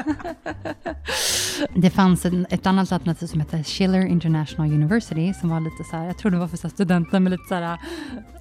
det 1.75 1.90
fanns 1.90 2.25
en, 2.25 2.47
ett 2.50 2.67
annat 2.67 2.93
alternativ 2.93 3.26
som 3.26 3.40
hette 3.40 3.64
Schiller 3.64 4.07
International 4.07 4.73
University, 4.73 5.35
som 5.35 5.50
var 5.50 5.61
lite 5.61 5.85
så 5.90 5.97
här, 5.97 6.07
jag 6.07 6.19
tror 6.19 6.31
det 6.31 6.38
var 6.38 6.49
för 6.49 6.69
studenter 6.69 7.21
med 7.21 7.31
lite 7.31 7.45
så 7.49 7.55
här 7.55 7.78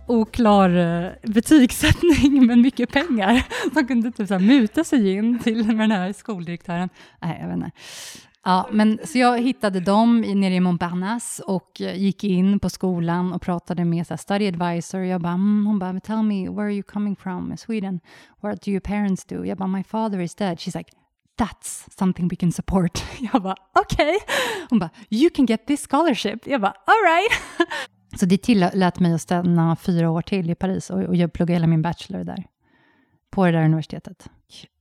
oklar 0.07 0.69
uh, 0.69 1.11
betygssättning, 1.23 2.45
men 2.47 2.61
mycket 2.61 2.91
pengar. 2.91 3.43
Som 3.73 3.87
kunde 3.87 4.11
typ 4.11 4.27
så 4.27 4.33
här 4.33 4.41
muta 4.41 4.83
sig 4.83 5.13
in 5.13 5.39
till 5.39 5.65
med 5.65 5.89
den 5.89 5.91
här 5.91 6.13
skoldirektören. 6.13 6.89
Nej, 7.21 7.37
jag 7.41 7.47
vet 7.47 7.57
inte. 7.57 7.71
Ja, 8.47 8.67
men, 8.71 8.99
så 9.03 9.17
jag 9.17 9.41
hittade 9.41 9.79
dem 9.79 10.21
nere 10.21 10.53
i 10.53 10.59
Montparnasse 10.59 11.43
och 11.43 11.81
eh, 11.81 11.95
gick 11.95 12.23
in 12.23 12.59
på 12.59 12.69
skolan 12.69 13.33
och 13.33 13.41
pratade 13.41 13.85
med 13.85 14.07
så 14.07 14.13
här, 14.13 14.17
study 14.17 14.47
advisor. 14.47 15.01
Jag 15.01 15.21
bara, 15.21 15.33
mm, 15.33 15.65
hon 15.65 15.79
bara, 15.79 15.99
tell 15.99 16.23
me, 16.23 16.49
where 16.49 16.61
are 16.61 16.73
you 16.73 16.83
coming 16.83 17.15
from? 17.15 17.51
in 17.51 17.57
Sweden. 17.57 17.99
What 18.41 18.61
do 18.61 18.71
your 18.71 18.79
parents 18.79 19.25
do? 19.25 19.45
Jag 19.45 19.57
bara, 19.57 19.67
my 19.67 19.83
father 19.83 20.19
is 20.19 20.35
dead. 20.35 20.57
She's 20.57 20.77
like, 20.77 20.91
that's 21.37 21.97
something 21.97 22.27
we 22.27 22.35
can 22.35 22.51
support. 22.51 23.03
Jag 23.33 23.41
bara, 23.41 23.55
okej. 23.73 24.15
Okay. 24.15 24.35
Hon 24.69 24.79
bara, 24.79 24.89
you 25.09 25.29
can 25.29 25.45
get 25.45 25.67
this 25.67 25.87
scholarship. 25.87 26.47
Jag 26.47 26.61
bara, 26.61 26.73
all 26.85 27.03
right. 27.03 27.69
Så 28.19 28.25
det 28.25 28.37
tillät 28.37 28.99
mig 28.99 29.13
att 29.13 29.21
stanna 29.21 29.75
fyra 29.75 30.09
år 30.09 30.21
till 30.21 30.49
i 30.49 30.55
Paris 30.55 30.89
och, 30.89 31.03
och 31.03 31.15
jag 31.15 31.33
pluggade 31.33 31.53
hela 31.53 31.67
min 31.67 31.81
bachelor 31.81 32.23
där, 32.23 32.43
på 33.31 33.45
det 33.45 33.51
där 33.51 33.63
universitetet. 33.65 34.29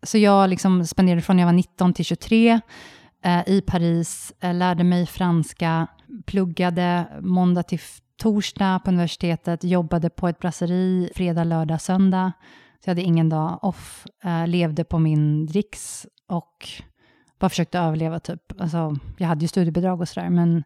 Så 0.03 0.19
jag 0.19 0.51
liksom 0.51 0.87
spenderade 0.87 1.23
från 1.23 1.39
jag 1.39 1.47
var 1.47 1.53
19 1.53 1.95
till 1.95 2.05
23 2.05 2.61
Eh, 3.25 3.49
i 3.49 3.61
Paris, 3.61 4.33
eh, 4.41 4.55
lärde 4.55 4.85
mig 4.85 5.07
franska, 5.07 5.87
pluggade 6.27 7.07
måndag 7.21 7.63
till 7.63 7.81
torsdag 8.17 8.81
på 8.85 8.91
universitetet, 8.91 9.65
jobbade 9.65 10.11
på 10.11 10.29
ett 10.29 10.39
brasseri 10.39 11.11
fredag, 11.15 11.45
lördag, 11.45 11.81
söndag. 11.81 12.33
Så 12.85 12.91
jag 12.91 12.91
hade 12.91 13.03
ingen 13.03 13.29
dag 13.29 13.59
off, 13.63 14.07
eh, 14.25 14.47
levde 14.47 14.85
på 14.85 14.99
min 14.99 15.47
dricks 15.47 16.07
och 16.29 16.69
bara 17.39 17.49
försökte 17.49 17.79
överleva 17.79 18.21
typ. 18.21 18.61
Alltså, 18.61 18.97
jag 19.19 19.29
hade 19.29 19.43
ju 19.43 19.49
studiebidrag 19.49 20.01
och 20.01 20.09
sådär, 20.09 20.31
men 20.31 20.65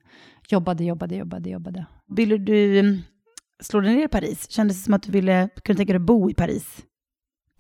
jobbade, 0.49 0.85
jobbade, 0.85 1.17
jobbade, 1.17 1.51
jobbade. 1.51 1.87
Ville 2.07 2.39
du 2.39 2.79
mm, 2.79 3.03
slå 3.63 3.81
dig 3.81 3.95
ner 3.95 4.05
i 4.05 4.09
Paris? 4.09 4.51
Kändes 4.51 4.77
det 4.77 4.83
som 4.83 4.95
att 4.95 5.03
du 5.03 5.13
ville, 5.13 5.49
kunde 5.65 5.77
tänka 5.77 5.93
dig 5.93 6.01
att 6.01 6.07
bo 6.07 6.31
i 6.31 6.35
Paris? 6.35 6.85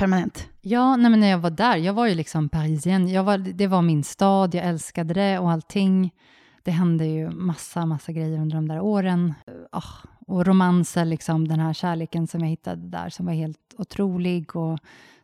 Permanent? 0.00 0.48
Ja, 0.60 0.96
nej, 0.96 1.10
men 1.10 1.20
när 1.20 1.30
jag 1.30 1.38
var 1.38 1.50
där, 1.50 1.76
jag 1.76 1.92
var 1.92 2.06
ju 2.06 2.14
liksom 2.14 2.48
parisien. 2.48 3.24
Var, 3.24 3.38
det 3.38 3.66
var 3.66 3.82
min 3.82 4.04
stad, 4.04 4.54
jag 4.54 4.64
älskade 4.64 5.14
det 5.14 5.38
och 5.38 5.50
allting. 5.50 6.14
Det 6.62 6.70
hände 6.70 7.06
ju 7.06 7.30
massa, 7.30 7.86
massa 7.86 8.12
grejer 8.12 8.38
under 8.38 8.56
de 8.56 8.68
där 8.68 8.80
åren. 8.80 9.34
Ah, 9.72 9.82
och 10.26 10.46
romanser, 10.46 11.04
liksom, 11.04 11.48
den 11.48 11.60
här 11.60 11.72
kärleken 11.72 12.26
som 12.26 12.40
jag 12.40 12.48
hittade 12.48 12.88
där 12.88 13.08
som 13.08 13.26
var 13.26 13.32
helt 13.32 13.74
otrolig. 13.78 14.56
Och 14.56 14.78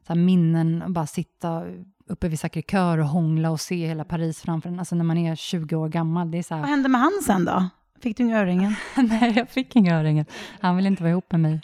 så 0.07 0.15
minnen, 0.15 0.83
och 0.83 0.91
bara 0.91 1.07
sitta 1.07 1.65
uppe 2.07 2.29
vid 2.29 2.39
Sacré-Cœur 2.39 2.99
och 2.99 3.09
hångla 3.09 3.51
och 3.51 3.61
se 3.61 3.87
hela 3.87 4.05
Paris 4.05 4.41
framför 4.41 4.69
en. 4.69 4.79
Alltså 4.79 4.95
när 4.95 5.05
man 5.05 5.19
är 5.19 5.35
20 5.35 5.77
år 5.77 5.89
gammal, 5.89 6.31
det 6.31 6.39
är 6.39 6.43
så 6.43 6.55
här... 6.55 6.61
Vad 6.61 6.71
hände 6.71 6.89
med 6.89 7.01
han 7.01 7.23
sen 7.27 7.45
då? 7.45 7.69
Fick 8.01 8.17
du 8.17 8.23
inga 8.23 8.41
örhängen? 8.41 8.75
Nej, 8.97 9.33
jag 9.37 9.49
fick 9.49 9.77
inga 9.77 9.99
örhängen. 9.99 10.27
Han 10.61 10.77
ville 10.77 10.89
inte 10.89 11.03
vara 11.03 11.11
ihop 11.11 11.33
med 11.33 11.41
mig. 11.41 11.61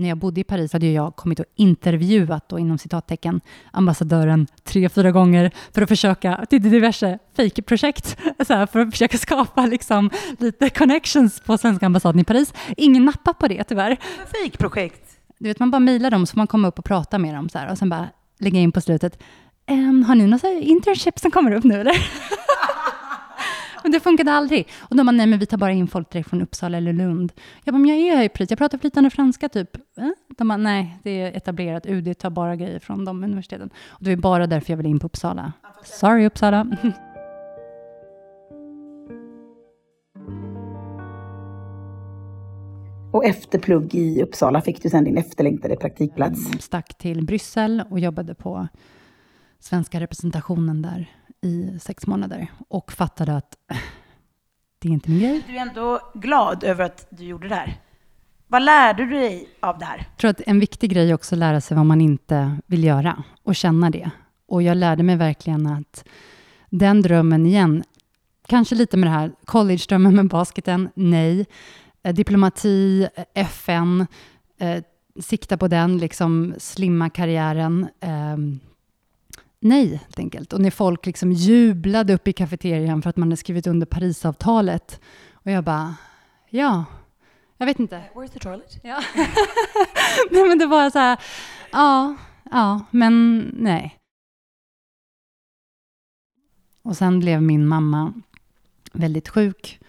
När 0.00 0.08
jag 0.08 0.18
bodde 0.18 0.40
i 0.40 0.44
Paris 0.44 0.72
hade 0.72 0.86
jag 0.86 1.16
kommit 1.16 1.40
och 1.40 1.46
intervjuat, 1.56 2.48
då, 2.48 2.58
inom 2.58 2.78
citattecken, 2.78 3.40
ambassadören 3.70 4.46
tre, 4.64 4.88
fyra 4.88 5.10
gånger 5.10 5.50
för 5.74 5.82
att 5.82 5.88
försöka, 5.88 6.46
till 6.50 6.62
diverse 6.62 7.18
fejkprojekt, 7.36 8.16
för 8.46 8.78
att 8.78 8.90
försöka 8.90 9.18
skapa 9.18 9.66
liksom, 9.66 10.10
lite 10.38 10.70
connections 10.70 11.40
på 11.40 11.58
svenska 11.58 11.86
ambassaden 11.86 12.20
i 12.20 12.24
Paris. 12.24 12.54
Ingen 12.76 13.04
nappar 13.04 13.32
på 13.32 13.48
det 13.48 13.64
tyvärr. 13.64 13.96
Fejkprojekt? 14.32 15.18
Du 15.38 15.48
vet, 15.48 15.58
man 15.58 15.70
bara 15.70 15.80
mejlar 15.80 16.10
dem 16.10 16.26
så 16.26 16.36
man 16.36 16.46
komma 16.46 16.68
upp 16.68 16.78
och 16.78 16.84
prata 16.84 17.18
med 17.18 17.34
dem 17.34 17.48
så 17.48 17.58
här, 17.58 17.70
och 17.70 17.78
sen 17.78 17.88
bara 17.88 18.08
lägga 18.38 18.60
in 18.60 18.72
på 18.72 18.80
slutet, 18.80 19.22
ehm, 19.66 20.02
har 20.02 20.14
ni 20.14 20.26
några 20.26 20.48
internship 20.48 21.18
som 21.18 21.30
kommer 21.30 21.52
upp 21.52 21.64
nu 21.64 21.80
eller? 21.80 21.94
Men 23.82 23.92
det 23.92 24.00
funkade 24.00 24.32
aldrig. 24.32 24.68
Och 24.78 24.96
de 24.96 25.06
bara, 25.06 25.12
nej 25.12 25.26
men 25.26 25.38
vi 25.38 25.46
tar 25.46 25.58
bara 25.58 25.72
in 25.72 25.88
folk 25.88 26.12
direkt 26.12 26.30
från 26.30 26.42
Uppsala 26.42 26.76
eller 26.76 26.92
Lund. 26.92 27.32
Jag 27.64 27.74
bara, 27.74 27.78
men 27.78 27.88
jag 27.90 27.98
är 27.98 28.16
här 28.16 28.24
i 28.24 28.28
Paris, 28.28 28.50
jag 28.50 28.58
pratar 28.58 28.78
flytande 28.78 29.10
franska 29.10 29.48
typ. 29.48 29.76
Eh? 29.76 30.08
De 30.38 30.48
bara, 30.48 30.56
nej, 30.56 30.98
det 31.02 31.10
är 31.10 31.36
etablerat, 31.36 31.86
UD 31.86 32.18
tar 32.18 32.30
bara 32.30 32.56
grejer 32.56 32.78
från 32.78 33.04
de 33.04 33.24
universiteten. 33.24 33.70
Och 33.88 34.04
det 34.04 34.10
var 34.10 34.22
bara 34.22 34.46
därför 34.46 34.72
jag 34.72 34.76
ville 34.76 34.88
in 34.88 34.98
på 34.98 35.06
Uppsala. 35.06 35.52
Sorry 35.84 36.26
Uppsala. 36.26 36.66
Och 43.12 43.24
efter 43.24 43.58
plugg 43.58 43.94
i 43.94 44.22
Uppsala 44.22 44.60
fick 44.60 44.82
du 44.82 44.90
sen 44.90 45.04
din 45.04 45.18
efterlängtade 45.18 45.76
praktikplats. 45.76 46.40
Stack 46.60 46.98
till 46.98 47.26
Bryssel 47.26 47.82
och 47.90 48.00
jobbade 48.00 48.34
på 48.34 48.68
svenska 49.58 50.00
representationen 50.00 50.82
där 50.82 51.10
i 51.42 51.78
sex 51.80 52.06
månader. 52.06 52.46
Och 52.68 52.92
fattade 52.92 53.36
att 53.36 53.56
det 54.78 54.88
är 54.88 54.92
inte 54.92 55.10
min 55.10 55.20
grej. 55.20 55.42
Du 55.46 55.56
är 55.56 55.60
ändå 55.60 56.00
glad 56.14 56.64
över 56.64 56.84
att 56.84 57.06
du 57.10 57.24
gjorde 57.24 57.48
det 57.48 57.54
här. 57.54 57.80
Vad 58.46 58.62
lärde 58.62 59.06
du 59.06 59.10
dig 59.10 59.48
av 59.60 59.78
det 59.78 59.84
här? 59.84 59.96
Jag 59.96 60.16
tror 60.16 60.30
att 60.30 60.40
en 60.46 60.60
viktig 60.60 60.90
grej 60.90 61.10
är 61.10 61.14
också 61.14 61.34
att 61.34 61.38
lära 61.38 61.60
sig 61.60 61.76
vad 61.76 61.86
man 61.86 62.00
inte 62.00 62.56
vill 62.66 62.84
göra 62.84 63.24
och 63.42 63.54
känna 63.54 63.90
det. 63.90 64.10
Och 64.46 64.62
jag 64.62 64.76
lärde 64.76 65.02
mig 65.02 65.16
verkligen 65.16 65.66
att 65.66 66.04
den 66.70 67.02
drömmen 67.02 67.46
igen, 67.46 67.84
kanske 68.46 68.74
lite 68.74 68.96
med 68.96 69.06
det 69.06 69.12
här 69.12 69.32
college-drömmen 69.44 70.16
med 70.16 70.28
basketen, 70.28 70.88
nej. 70.94 71.46
Eh, 72.02 72.14
Diplomati, 72.14 73.08
eh, 73.14 73.24
FN, 73.34 74.06
eh, 74.58 74.82
sikta 75.20 75.56
på 75.56 75.68
den, 75.68 75.98
liksom 75.98 76.54
slimma 76.58 77.10
karriären. 77.10 77.88
Eh, 78.00 78.36
nej, 79.60 79.86
helt 79.88 80.18
enkelt. 80.18 80.52
Och 80.52 80.60
när 80.60 80.70
folk 80.70 81.06
liksom 81.06 81.32
jublade 81.32 82.14
upp 82.14 82.28
i 82.28 82.32
kafeterian 82.32 83.02
för 83.02 83.10
att 83.10 83.16
man 83.16 83.28
hade 83.28 83.36
skrivit 83.36 83.66
under 83.66 83.86
Parisavtalet. 83.86 85.00
Och 85.32 85.50
jag 85.50 85.64
bara, 85.64 85.94
ja, 86.50 86.84
jag 87.60 87.66
vet 87.66 87.80
inte. 87.80 88.02
Where's 88.14 88.28
the 88.28 88.38
toilet? 88.38 88.80
Ja. 88.82 89.02
nej, 90.30 90.48
men 90.48 90.58
det 90.58 90.66
var 90.66 90.90
så 90.90 90.98
här, 90.98 91.20
ja, 91.72 92.16
ja, 92.50 92.80
men 92.90 93.38
nej. 93.56 93.96
Och 96.82 96.96
sen 96.96 97.20
blev 97.20 97.42
min 97.42 97.66
mamma 97.66 98.12
väldigt 98.92 99.28
sjuk. 99.28 99.80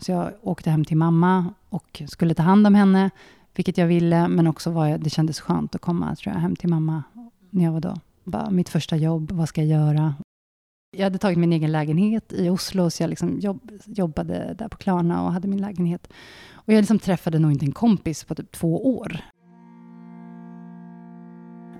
Så 0.00 0.12
jag 0.12 0.32
åkte 0.42 0.70
hem 0.70 0.84
till 0.84 0.96
mamma 0.96 1.54
och 1.68 2.02
skulle 2.08 2.34
ta 2.34 2.42
hand 2.42 2.66
om 2.66 2.74
henne, 2.74 3.10
vilket 3.54 3.78
jag 3.78 3.86
ville, 3.86 4.28
men 4.28 4.46
också 4.46 4.70
var 4.70 4.86
jag, 4.86 5.00
det 5.00 5.10
kändes 5.10 5.40
skönt 5.40 5.74
att 5.74 5.80
komma 5.80 6.16
tror 6.16 6.34
jag, 6.34 6.40
hem 6.40 6.56
till 6.56 6.68
mamma 6.68 7.02
när 7.50 7.64
jag 7.64 7.72
var 7.72 7.80
då. 7.80 7.98
Bara, 8.24 8.50
mitt 8.50 8.68
första 8.68 8.96
jobb, 8.96 9.32
vad 9.32 9.48
ska 9.48 9.62
jag 9.62 9.80
göra? 9.80 10.14
Jag 10.96 11.04
hade 11.04 11.18
tagit 11.18 11.38
min 11.38 11.52
egen 11.52 11.72
lägenhet 11.72 12.32
i 12.32 12.48
Oslo, 12.48 12.90
så 12.90 13.02
jag 13.02 13.10
liksom 13.10 13.38
jobb, 13.38 13.70
jobbade 13.86 14.54
där 14.58 14.68
på 14.68 14.76
Klarna 14.76 15.22
och 15.22 15.32
hade 15.32 15.48
min 15.48 15.60
lägenhet. 15.60 16.12
Och 16.54 16.72
jag 16.72 16.78
liksom 16.78 16.98
träffade 16.98 17.38
nog 17.38 17.52
inte 17.52 17.66
en 17.66 17.72
kompis 17.72 18.24
på 18.24 18.34
typ 18.34 18.52
två 18.52 18.96
år. 18.98 19.20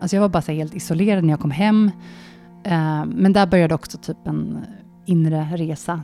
Alltså 0.01 0.17
jag 0.17 0.21
var 0.21 0.29
bara 0.29 0.43
så 0.43 0.53
helt 0.53 0.75
isolerad 0.75 1.25
när 1.25 1.31
jag 1.31 1.41
kom 1.41 1.51
hem. 1.51 1.91
Eh, 2.65 3.05
men 3.05 3.33
där 3.33 3.47
började 3.47 3.75
också 3.75 3.99
typ 3.99 4.27
en 4.27 4.65
inre 5.07 5.45
resa. 5.57 6.03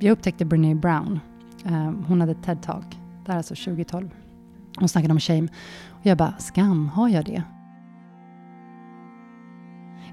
Jag 0.00 0.12
upptäckte 0.12 0.44
Brené 0.44 0.74
Brown. 0.74 1.20
Eh, 1.64 1.92
hon 2.06 2.20
hade 2.20 2.32
ett 2.32 2.46
TED-talk, 2.46 2.90
det 3.24 3.32
här 3.32 3.34
är 3.34 3.36
alltså 3.36 3.54
2012. 3.54 4.10
Hon 4.78 4.88
snackade 4.88 5.12
om 5.12 5.20
shame. 5.20 5.48
Och 5.90 6.06
jag 6.06 6.18
bara, 6.18 6.34
skam, 6.38 6.88
har 6.88 7.08
jag 7.08 7.24
det? 7.24 7.42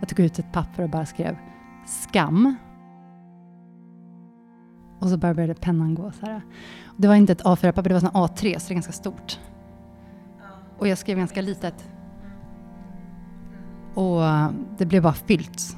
Jag 0.05 0.09
tog 0.09 0.25
ut 0.25 0.39
ett 0.39 0.51
papper 0.51 0.83
och 0.83 0.89
bara 0.89 1.05
skrev 1.05 1.37
skam. 1.85 2.55
Och 4.99 5.09
så 5.09 5.17
bara 5.17 5.33
började 5.33 5.53
pennan 5.53 5.95
gå 5.95 6.11
så 6.11 6.25
här. 6.25 6.41
Det 6.97 7.07
var 7.07 7.15
inte 7.15 7.31
ett 7.31 7.43
A4-papper, 7.43 7.89
det 7.89 7.93
var 7.93 7.99
sån 7.99 8.09
A3, 8.09 8.59
så 8.59 8.67
det 8.67 8.71
är 8.71 8.73
ganska 8.73 8.91
stort. 8.91 9.39
Och 10.77 10.87
jag 10.87 10.97
skrev 10.97 11.17
ganska 11.17 11.41
litet. 11.41 11.89
Och 13.93 14.21
det 14.77 14.85
blev 14.85 15.03
bara 15.03 15.13
fyllt 15.13 15.77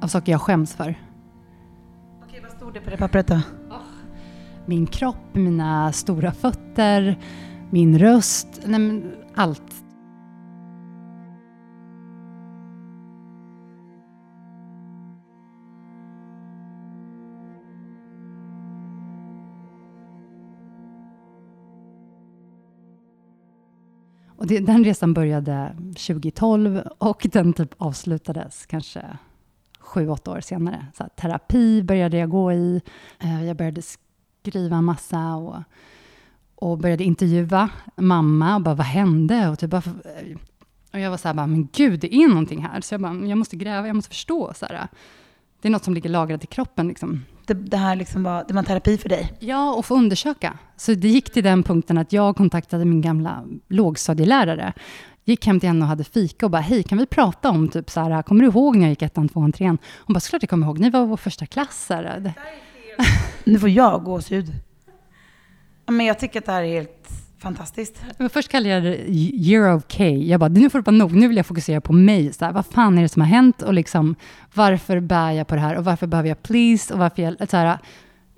av 0.00 0.06
saker 0.06 0.32
jag 0.32 0.40
skäms 0.40 0.74
för. 0.74 0.94
Okej, 2.24 2.40
vad 2.42 2.50
stod 2.50 2.74
det 2.74 2.80
på 2.80 2.90
det 2.90 2.96
pappret 2.96 3.26
då? 3.26 3.40
Min 4.66 4.86
kropp, 4.86 5.34
mina 5.34 5.92
stora 5.92 6.32
fötter, 6.32 7.18
min 7.70 7.98
röst, 7.98 8.60
nej 8.66 9.04
allt. 9.34 9.84
Det, 24.48 24.60
den 24.60 24.84
resan 24.84 25.14
började 25.14 25.76
2012 25.78 26.82
och 26.98 27.26
den 27.32 27.52
typ 27.52 27.74
avslutades 27.78 28.66
kanske 28.66 29.02
sju, 29.80 30.08
åtta 30.08 30.30
år 30.30 30.40
senare. 30.40 30.86
Så 30.96 31.02
här, 31.02 31.10
terapi 31.10 31.82
började 31.82 32.16
jag 32.16 32.30
gå 32.30 32.52
i. 32.52 32.80
Eh, 33.18 33.44
jag 33.44 33.56
började 33.56 33.82
skriva 33.82 34.76
en 34.76 34.84
massa 34.84 35.36
och, 35.36 35.56
och 36.54 36.78
började 36.78 37.04
intervjua 37.04 37.68
mamma 37.96 38.54
och 38.54 38.62
bara, 38.62 38.74
vad 38.74 38.86
hände? 38.86 39.48
Och, 39.48 39.58
typ 39.58 39.70
bara, 39.70 39.82
eh, 39.86 40.36
och 40.92 41.00
jag 41.00 41.10
var 41.10 41.16
så 41.16 41.28
här, 41.28 41.34
bara, 41.34 41.46
men 41.46 41.68
gud, 41.72 42.00
det 42.00 42.14
är 42.14 42.28
någonting 42.28 42.62
här. 42.62 42.80
Så 42.80 42.94
jag 42.94 43.00
bara, 43.00 43.14
jag 43.14 43.38
måste 43.38 43.56
gräva, 43.56 43.86
jag 43.86 43.96
måste 43.96 44.10
förstå. 44.10 44.52
Så 44.54 44.66
här. 44.66 44.74
Eh, 44.74 44.86
det 45.60 45.68
är 45.68 45.72
något 45.72 45.84
som 45.84 45.94
ligger 45.94 46.10
lagrat 46.10 46.44
i 46.44 46.46
kroppen. 46.46 46.88
Liksom. 46.88 47.24
Det, 47.48 47.54
det 47.54 47.76
här 47.76 47.96
liksom 47.96 48.22
var, 48.22 48.44
det 48.48 48.54
var 48.54 48.58
en 48.58 48.64
terapi 48.64 48.98
för 48.98 49.08
dig? 49.08 49.32
Ja, 49.38 49.72
och 49.72 49.86
få 49.86 49.94
undersöka. 49.94 50.58
Så 50.76 50.94
det 50.94 51.08
gick 51.08 51.32
till 51.32 51.44
den 51.44 51.62
punkten 51.62 51.98
att 51.98 52.12
jag 52.12 52.36
kontaktade 52.36 52.84
min 52.84 53.00
gamla 53.00 53.44
lågstadielärare. 53.68 54.72
Gick 55.24 55.46
hem 55.46 55.60
till 55.60 55.68
henne 55.68 55.80
och 55.80 55.88
hade 55.88 56.04
fika 56.04 56.46
och 56.46 56.50
bara, 56.50 56.62
hej, 56.62 56.82
kan 56.82 56.98
vi 56.98 57.06
prata 57.06 57.50
om 57.50 57.68
typ 57.68 57.90
så 57.90 58.00
här, 58.00 58.22
kommer 58.22 58.44
du 58.44 58.50
ihåg 58.50 58.76
när 58.76 58.82
jag 58.82 58.90
gick 58.90 59.02
ettan, 59.02 59.28
tvåan, 59.28 59.52
trean? 59.52 59.78
Hon 59.96 60.14
bara, 60.14 60.20
såklart 60.20 60.42
jag 60.42 60.50
kommer 60.50 60.66
ihåg, 60.66 60.78
ni 60.78 60.90
var 60.90 61.06
vår 61.06 61.16
första 61.16 61.46
klass. 61.46 61.90
Nu 63.44 63.58
får 63.58 63.68
jag 63.68 64.04
gåshud. 64.04 64.52
Men 65.86 66.06
jag 66.06 66.18
tycker 66.18 66.38
att 66.38 66.46
det 66.46 66.52
här 66.52 66.62
är 66.62 66.74
helt 66.74 67.08
fantastiskt. 67.38 68.02
Men 68.18 68.30
först 68.30 68.48
kallade 68.48 68.74
jag 68.74 68.82
det 68.82 68.96
year 69.08 69.74
of 69.74 69.82
K. 69.96 70.04
Jag 70.04 70.40
bara, 70.40 70.48
nu 70.48 70.70
får 70.70 70.78
det 70.78 70.86
vara 70.86 70.96
nog, 70.96 71.12
nu 71.12 71.28
vill 71.28 71.36
jag 71.36 71.46
fokusera 71.46 71.80
på 71.80 71.92
mig. 71.92 72.32
Så 72.32 72.44
här, 72.44 72.52
vad 72.52 72.66
fan 72.66 72.98
är 72.98 73.02
det 73.02 73.08
som 73.08 73.22
har 73.22 73.28
hänt 73.28 73.62
och 73.62 73.74
liksom, 73.74 74.14
varför 74.54 75.00
bär 75.00 75.30
jag 75.30 75.46
på 75.46 75.54
det 75.54 75.60
här 75.60 75.76
och 75.76 75.84
varför 75.84 76.06
behöver 76.06 76.28
jag 76.28 76.42
please 76.42 76.94
och 76.94 77.00
varför 77.00 77.22
jag, 77.22 77.50
så 77.50 77.56
här, 77.56 77.78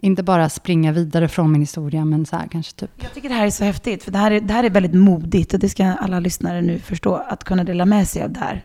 inte 0.03 0.23
bara 0.23 0.49
springa 0.49 0.93
vidare 0.93 1.29
från 1.29 1.53
min 1.53 1.61
historia, 1.61 2.05
men 2.05 2.27
så 2.27 2.37
här 2.37 2.49
kanske 2.51 2.73
typ 2.73 2.91
Jag 2.97 3.15
tycker 3.15 3.29
det 3.29 3.35
här 3.35 3.47
är 3.47 3.51
så 3.51 3.65
häftigt, 3.65 4.05
för 4.05 4.11
det 4.11 4.19
här 4.19 4.31
är, 4.31 4.41
det 4.41 4.53
här 4.53 4.65
är 4.65 4.71
väldigt 4.71 4.95
modigt 4.95 5.55
och 5.55 5.61
det 5.61 5.69
ska 5.69 5.85
alla 5.85 6.21
lyssnare 6.21 6.63
nu 6.63 6.79
förstå, 6.79 7.15
att 7.15 7.45
kunna 7.45 7.65
dela 7.65 7.87
med 7.87 8.09
sig 8.09 8.23
av 8.23 8.33
det 8.33 8.41
här. 8.41 8.65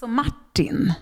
Så 0.00 0.06
Martin, 0.06 0.92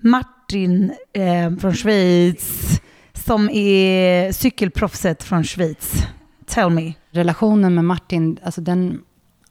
Martin 0.00 0.92
eh, 1.12 1.56
från 1.56 1.74
Schweiz, 1.74 2.80
som 3.12 3.50
är 3.50 4.32
cykelproffset 4.32 5.22
från 5.22 5.44
Schweiz. 5.44 6.06
Tell 6.50 6.70
me. 6.70 6.92
Relationen 7.10 7.74
med 7.74 7.84
Martin, 7.84 8.38
alltså 8.42 8.60
den, 8.60 9.02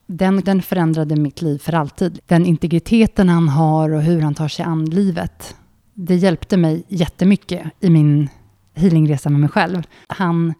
den, 0.08 0.42
den 0.42 0.62
förändrade 0.62 1.16
mitt 1.16 1.42
liv 1.42 1.58
för 1.58 1.74
alltid. 1.74 2.20
Den 2.26 2.46
integriteten 2.46 3.30
han 3.30 3.50
har 3.50 3.90
och 3.90 4.02
hur 4.02 4.22
han 4.22 4.36
tar 4.36 4.48
sig 4.48 4.66
an 4.66 4.86
livet, 4.86 5.56
det 5.94 6.16
hjälpte 6.16 6.58
mig 6.58 6.84
jättemycket 6.88 7.68
i 7.80 7.90
min 7.90 8.30
healingresa 8.74 9.30
med 9.30 9.40
mig 9.40 9.50
själv. 9.50 9.84
Han, 10.08 10.54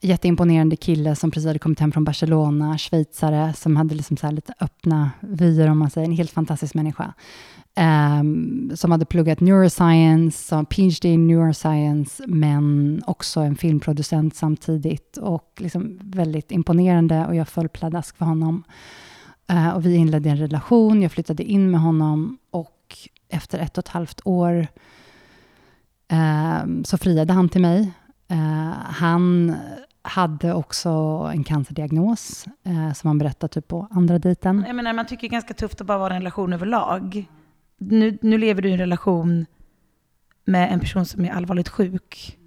jätteimponerande 0.00 0.76
kille 0.76 1.16
som 1.16 1.30
precis 1.30 1.46
hade 1.46 1.58
kommit 1.58 1.80
hem 1.80 1.92
från 1.92 2.04
Barcelona, 2.04 2.78
schweizare, 2.78 3.52
som 3.52 3.76
hade 3.76 3.94
liksom 3.94 4.16
så 4.16 4.30
lite 4.30 4.54
öppna 4.60 5.10
vyer, 5.20 5.68
om 5.68 5.78
man 5.78 5.90
säger, 5.90 6.08
en 6.08 6.16
helt 6.16 6.30
fantastisk 6.30 6.74
människa. 6.74 7.14
Um, 7.80 8.72
som 8.76 8.90
hade 8.90 9.04
pluggat 9.04 9.40
neuroscience, 9.40 10.48
som 10.48 10.66
PhD 10.66 11.08
i 11.08 11.16
neuroscience, 11.16 12.24
men 12.26 13.02
också 13.06 13.40
en 13.40 13.56
filmproducent 13.56 14.36
samtidigt. 14.36 15.16
Och 15.16 15.52
liksom 15.56 15.98
väldigt 16.02 16.52
imponerande 16.52 17.26
och 17.26 17.34
jag 17.34 17.48
föll 17.48 17.68
pladask 17.68 18.16
för 18.16 18.24
honom. 18.24 18.64
Uh, 19.52 19.68
och 19.68 19.86
vi 19.86 19.96
inledde 19.96 20.30
en 20.30 20.36
relation, 20.36 21.02
jag 21.02 21.12
flyttade 21.12 21.44
in 21.44 21.70
med 21.70 21.80
honom 21.80 22.38
och 22.50 22.98
efter 23.28 23.58
ett 23.58 23.78
och 23.78 23.84
ett 23.84 23.88
halvt 23.88 24.20
år 24.24 24.66
um, 26.62 26.84
så 26.84 26.98
friade 26.98 27.32
han 27.32 27.48
till 27.48 27.60
mig. 27.60 27.92
Uh, 28.32 28.72
han 28.84 29.56
hade 30.02 30.54
också 30.54 30.88
en 31.34 31.44
cancerdiagnos, 31.44 32.46
eh, 32.64 32.92
som 32.92 33.08
han 33.08 33.18
berättade 33.18 33.52
typ 33.52 33.68
på 33.68 33.88
andra 33.90 34.18
dejten. 34.18 34.64
Jag 34.66 34.76
menar, 34.76 34.92
man 34.92 35.06
tycker 35.06 35.20
det 35.20 35.28
är 35.28 35.32
ganska 35.32 35.54
tufft 35.54 35.80
att 35.80 35.86
bara 35.86 35.98
vara 35.98 36.12
i 36.12 36.16
en 36.16 36.22
relation 36.22 36.52
överlag. 36.52 37.28
Nu, 37.84 38.18
nu 38.22 38.38
lever 38.38 38.62
du 38.62 38.68
i 38.68 38.72
en 38.72 38.78
relation 38.78 39.46
med 40.44 40.72
en 40.72 40.80
person 40.80 41.06
som 41.06 41.24
är 41.24 41.30
allvarligt 41.30 41.68
sjuk. 41.68 42.38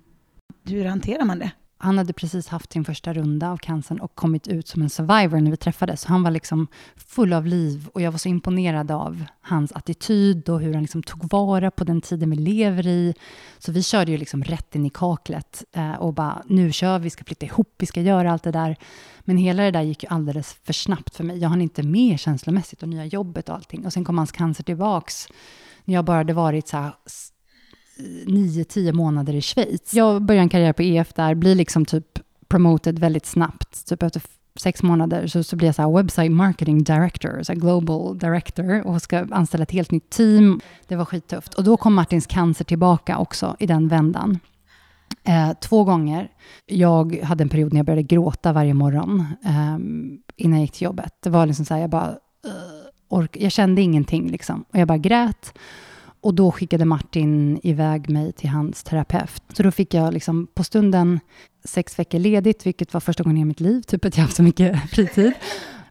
Hur 0.67 0.85
hanterar 0.85 1.25
man 1.25 1.39
det? 1.39 1.51
Han 1.85 1.97
hade 1.97 2.13
precis 2.13 2.47
haft 2.47 2.73
sin 2.73 2.85
första 2.85 3.13
runda 3.13 3.51
av 3.51 3.57
cancern 3.57 3.99
och 3.99 4.15
kommit 4.15 4.47
ut 4.47 4.67
som 4.67 4.81
en 4.81 4.89
survivor 4.89 5.39
när 5.39 5.51
vi 5.51 5.57
träffades. 5.57 6.01
Så 6.01 6.07
han 6.07 6.23
var 6.23 6.31
liksom 6.31 6.67
full 6.95 7.33
av 7.33 7.45
liv 7.45 7.87
och 7.93 8.01
jag 8.01 8.11
var 8.11 8.17
så 8.17 8.29
imponerad 8.29 8.91
av 8.91 9.23
hans 9.41 9.71
attityd 9.71 10.49
och 10.49 10.61
hur 10.61 10.73
han 10.73 10.81
liksom 10.81 11.03
tog 11.03 11.31
vara 11.31 11.71
på 11.71 11.83
den 11.83 12.01
tiden 12.01 12.29
vi 12.29 12.35
lever 12.35 12.87
i. 12.87 13.13
Så 13.57 13.71
vi 13.71 13.83
körde 13.83 14.11
ju 14.11 14.17
liksom 14.17 14.43
rätt 14.43 14.75
in 14.75 14.85
i 14.85 14.89
kaklet 14.89 15.63
eh, 15.71 15.93
och 15.93 16.13
bara, 16.13 16.43
nu 16.47 16.71
kör 16.71 16.99
vi, 16.99 17.03
vi 17.03 17.09
ska 17.09 17.23
flytta 17.23 17.45
ihop, 17.45 17.73
vi 17.77 17.85
ska 17.85 18.01
göra 18.01 18.31
allt 18.31 18.43
det 18.43 18.51
där. 18.51 18.75
Men 19.19 19.37
hela 19.37 19.63
det 19.63 19.71
där 19.71 19.81
gick 19.81 20.03
ju 20.03 20.09
alldeles 20.09 20.53
för 20.63 20.73
snabbt 20.73 21.15
för 21.15 21.23
mig. 21.23 21.37
Jag 21.37 21.49
hann 21.49 21.61
inte 21.61 21.83
med 21.83 22.19
känslomässigt 22.19 22.83
och 22.83 22.89
nya 22.89 23.05
jobbet 23.05 23.49
och 23.49 23.55
allting. 23.55 23.85
Och 23.85 23.93
sen 23.93 24.05
kom 24.05 24.17
hans 24.17 24.31
cancer 24.31 24.63
tillbaks 24.63 25.27
när 25.83 25.95
jag 25.95 26.05
bara 26.05 26.17
hade 26.17 26.33
varit 26.33 26.67
så 26.67 26.77
här 26.77 26.91
nio, 28.25 28.63
tio 28.63 28.93
månader 28.93 29.33
i 29.33 29.41
Schweiz. 29.41 29.93
Jag 29.93 30.21
började 30.21 30.43
en 30.43 30.49
karriär 30.49 30.73
på 30.73 30.81
EF 30.81 31.13
där, 31.13 31.35
blir 31.35 31.55
liksom 31.55 31.85
typ 31.85 32.19
promoted 32.47 32.99
väldigt 32.99 33.25
snabbt. 33.25 33.87
Typ 33.87 34.03
efter 34.03 34.21
sex 34.59 34.83
månader 34.83 35.27
så, 35.27 35.43
så 35.43 35.55
blir 35.55 35.67
jag 35.67 35.75
så 35.75 35.81
här 35.81 35.97
website 35.97 36.29
marketing 36.29 36.83
director, 36.83 37.43
så 37.43 37.53
global 37.53 38.17
director 38.17 38.87
och 38.87 39.01
ska 39.01 39.27
anställa 39.31 39.63
ett 39.63 39.71
helt 39.71 39.91
nytt 39.91 40.09
team. 40.09 40.61
Det 40.87 40.95
var 40.95 41.05
skittufft. 41.05 41.53
Och 41.53 41.63
då 41.63 41.77
kom 41.77 41.93
Martins 41.93 42.27
cancer 42.27 42.65
tillbaka 42.65 43.17
också 43.17 43.55
i 43.59 43.65
den 43.65 43.87
vändan. 43.87 44.39
Eh, 45.23 45.53
två 45.61 45.83
gånger. 45.83 46.29
Jag 46.65 47.19
hade 47.23 47.43
en 47.43 47.49
period 47.49 47.73
när 47.73 47.79
jag 47.79 47.85
började 47.85 48.03
gråta 48.03 48.53
varje 48.53 48.73
morgon 48.73 49.25
eh, 49.45 49.77
innan 50.35 50.59
jag 50.59 50.61
gick 50.61 50.71
till 50.71 50.85
jobbet. 50.85 51.13
Det 51.23 51.29
var 51.29 51.45
liksom 51.45 51.65
så 51.65 51.73
här, 51.73 51.81
jag 51.81 51.89
bara... 51.89 52.09
Uh, 52.45 52.85
ork 53.09 53.37
jag 53.39 53.51
kände 53.51 53.81
ingenting 53.81 54.31
liksom. 54.31 54.65
Och 54.73 54.79
jag 54.79 54.87
bara 54.87 54.97
grät. 54.97 55.53
Och 56.25 56.33
då 56.33 56.51
skickade 56.51 56.85
Martin 56.85 57.59
iväg 57.63 58.09
mig 58.09 58.31
till 58.33 58.49
hans 58.49 58.83
terapeut. 58.83 59.43
Så 59.53 59.63
då 59.63 59.71
fick 59.71 59.93
jag 59.93 60.13
liksom 60.13 60.47
på 60.53 60.63
stunden 60.63 61.19
sex 61.63 61.99
veckor 61.99 62.19
ledigt, 62.19 62.65
vilket 62.65 62.93
var 62.93 63.01
första 63.01 63.23
gången 63.23 63.37
i 63.37 63.45
mitt 63.45 63.59
liv, 63.59 63.81
typ 63.81 64.05
att 64.05 64.17
jag 64.17 64.23
haft 64.23 64.35
så 64.35 64.43
mycket 64.43 64.89
fritid. 64.89 65.33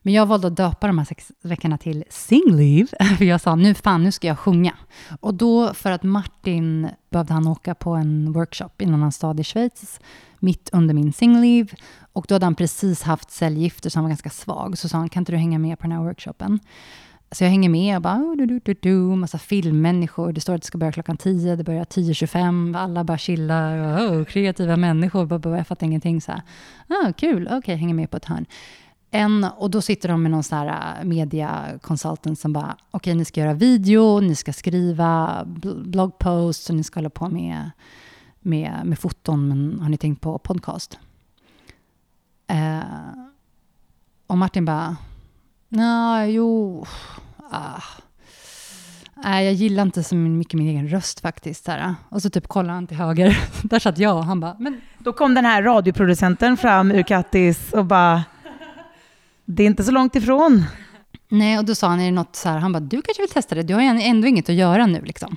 Men 0.03 0.15
jag 0.15 0.27
valde 0.27 0.47
att 0.47 0.57
döpa 0.57 0.87
de 0.87 0.99
här 0.99 1.05
sex 1.05 1.33
veckorna 1.43 1.79
till 1.79 2.05
Sing 2.11 2.57
Leave, 2.57 2.87
för 3.19 3.25
jag 3.25 3.41
sa 3.41 3.55
nu 3.55 3.75
fan, 3.75 4.03
nu 4.03 4.13
ska 4.13 4.27
jag 4.27 4.39
sjunga. 4.39 4.75
Och 5.21 5.35
då, 5.35 5.75
för 5.75 5.91
att 5.91 6.03
Martin 6.03 6.89
behövde 7.11 7.33
han 7.33 7.49
åka 7.49 7.75
på 7.75 7.91
en 7.91 8.33
workshop 8.33 8.71
i 8.79 8.85
en 8.85 8.95
annan 8.95 9.13
stad 9.13 9.41
i 9.41 9.45
Schweiz, 9.45 10.01
mitt 10.39 10.71
under 10.73 10.95
min 10.95 11.13
Sing 11.13 11.41
Leave. 11.41 11.69
Och 12.13 12.27
då 12.29 12.35
hade 12.35 12.47
han 12.47 12.55
precis 12.55 13.03
haft 13.03 13.31
cellgifter, 13.31 13.91
så 13.91 13.99
han 13.99 14.05
var 14.05 14.11
ganska 14.11 14.31
svag. 14.31 14.79
Så 14.79 14.89
sa 14.89 14.99
han, 14.99 15.09
kan 15.09 15.21
inte 15.21 15.33
du 15.33 15.39
hänga 15.39 15.59
med 15.59 15.79
på 15.79 15.83
den 15.83 15.93
här 15.93 16.05
workshopen? 16.05 16.61
Så 17.35 17.45
jag 17.45 17.51
hänger 17.51 17.69
med 17.69 17.97
och 17.97 18.03
bara, 18.03 18.17
oh, 18.17 18.37
du, 18.37 18.47
du, 18.47 18.61
du, 18.65 18.75
du, 18.81 18.97
massa 18.97 19.39
filmmänniskor. 19.39 20.33
Det 20.33 20.41
står 20.41 20.55
att 20.55 20.61
det 20.61 20.67
ska 20.67 20.79
börja 20.79 20.93
klockan 20.93 21.17
10, 21.17 21.57
det 21.57 21.65
börjar 21.65 21.85
10.25. 21.85 22.79
Alla 22.79 23.05
bara 23.05 23.19
chillar, 23.19 23.99
oh, 23.99 24.25
kreativa 24.25 24.77
människor. 24.77 25.57
Jag 25.57 25.67
fattar 25.67 25.87
ingenting. 25.87 26.21
Så 26.21 26.33
här. 26.33 26.43
Ah, 26.89 27.13
kul, 27.13 27.47
okej, 27.47 27.59
okay, 27.59 27.77
hänger 27.77 27.95
med 27.95 28.11
på 28.11 28.17
ett 28.17 28.25
hörn. 28.25 28.47
En, 29.11 29.47
och 29.57 29.71
då 29.71 29.83
sitter 29.83 30.09
de 30.09 30.23
med 30.23 30.31
någon 30.31 30.43
sån 30.43 30.59
här 30.59 30.99
äh, 31.01 31.05
mediakonsultant 31.05 32.39
som 32.39 32.53
bara, 32.53 32.77
okej, 32.91 32.97
okay, 32.97 33.15
ni 33.15 33.25
ska 33.25 33.41
göra 33.41 33.55
video, 33.55 34.21
ni 34.21 34.35
ska 34.35 34.53
skriva 34.53 35.43
bloggposts 35.85 36.71
och 36.71 36.77
ni 36.77 36.85
ska 36.85 37.01
hålla 37.01 37.11
på 37.11 37.29
med, 37.29 37.71
med, 38.41 38.81
med 38.85 38.99
foton, 38.99 39.49
men 39.49 39.81
har 39.81 39.89
ni 39.89 39.97
tänkt 39.97 40.21
på 40.21 40.39
podcast? 40.39 40.99
Eh, 42.47 42.81
och 44.27 44.39
Martin 44.39 44.65
bara, 44.65 44.97
nej, 45.69 46.33
jo, 46.33 46.85
ah. 47.51 47.83
Nej, 49.25 49.45
jag 49.45 49.55
gillar 49.55 49.83
inte 49.83 50.03
så 50.03 50.15
mycket 50.15 50.55
min 50.55 50.69
egen 50.69 50.89
röst 50.89 51.21
faktiskt. 51.21 51.67
Här. 51.67 51.95
Och 52.09 52.23
så 52.23 52.31
typ 52.31 52.49
kollar 52.49 52.75
han 52.75 52.87
till 52.87 52.97
höger. 52.97 53.39
Där 53.63 53.79
satt 53.79 53.99
jag 53.99 54.17
och 54.17 54.25
han 54.25 54.41
bara, 54.41 54.57
men... 54.59 54.81
Då 54.99 55.13
kom 55.13 55.35
den 55.35 55.45
här 55.45 55.63
radioproducenten 55.63 56.57
fram 56.57 56.91
ur 56.91 57.03
Kattis 57.03 57.73
och 57.73 57.85
bara, 57.85 58.25
det 59.45 59.63
är 59.63 59.67
inte 59.67 59.85
så 59.85 59.91
långt 59.91 60.17
ifrån. 60.17 60.65
Nej, 61.29 61.59
och 61.59 61.65
då 61.65 61.75
sa 61.75 61.89
han, 61.89 62.01
är 62.01 62.05
det 62.05 62.11
något 62.11 62.37
så 62.37 62.49
här, 62.49 62.59
han 62.59 62.73
bara, 62.73 62.81
du 62.81 63.03
kanske 63.03 63.23
vill 63.23 63.31
testa 63.31 63.55
det, 63.55 63.63
du 63.63 63.75
har 63.75 63.83
ju 63.83 63.89
ändå 63.89 64.29
inget 64.29 64.49
att 64.49 64.55
göra 64.55 64.87
nu 64.87 65.01
liksom. 65.01 65.37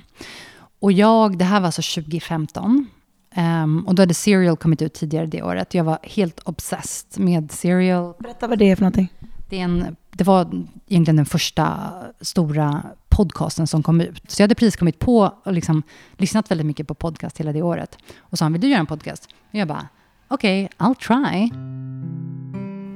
Och 0.80 0.92
jag, 0.92 1.38
det 1.38 1.44
här 1.44 1.60
var 1.60 1.66
alltså 1.66 2.00
2015. 2.00 2.64
Um, 2.70 2.86
ehm, 3.30 3.84
och 3.86 3.94
då 3.94 4.02
hade 4.02 4.14
Serial 4.14 4.56
kommit 4.56 4.82
ut 4.82 4.94
tidigare 4.94 5.26
det 5.26 5.42
året. 5.42 5.74
Jag 5.74 5.84
var 5.84 5.98
helt 6.02 6.40
obsessed 6.44 7.24
med 7.24 7.52
Serial. 7.52 8.14
Berätta 8.18 8.46
vad 8.48 8.58
det 8.58 8.70
är 8.70 8.76
för 8.76 8.82
någonting. 8.82 9.12
Det, 9.48 9.60
är 9.60 9.64
en, 9.64 9.96
det 10.10 10.24
var 10.24 10.66
egentligen 10.86 11.16
den 11.16 11.26
första 11.26 11.92
stora 12.20 12.82
podcasten 13.08 13.66
som 13.66 13.82
kom 13.82 14.00
ut. 14.00 14.30
Så 14.30 14.42
jag 14.42 14.44
hade 14.44 14.54
precis 14.54 14.76
kommit 14.76 14.98
på 14.98 15.34
och 15.44 15.52
liksom 15.52 15.82
lyssnat 16.16 16.50
väldigt 16.50 16.66
mycket 16.66 16.88
på 16.88 16.94
podcast 16.94 17.40
hela 17.40 17.52
det 17.52 17.62
året. 17.62 17.98
Och 18.18 18.38
sa 18.38 18.44
han, 18.44 18.52
vill 18.52 18.60
du 18.60 18.68
göra 18.68 18.80
en 18.80 18.86
podcast? 18.86 19.28
Och 19.48 19.54
jag 19.54 19.68
bara, 19.68 19.88
okej, 20.28 20.64
okay, 20.64 20.88
I'll 20.88 20.94
try. 20.94 21.50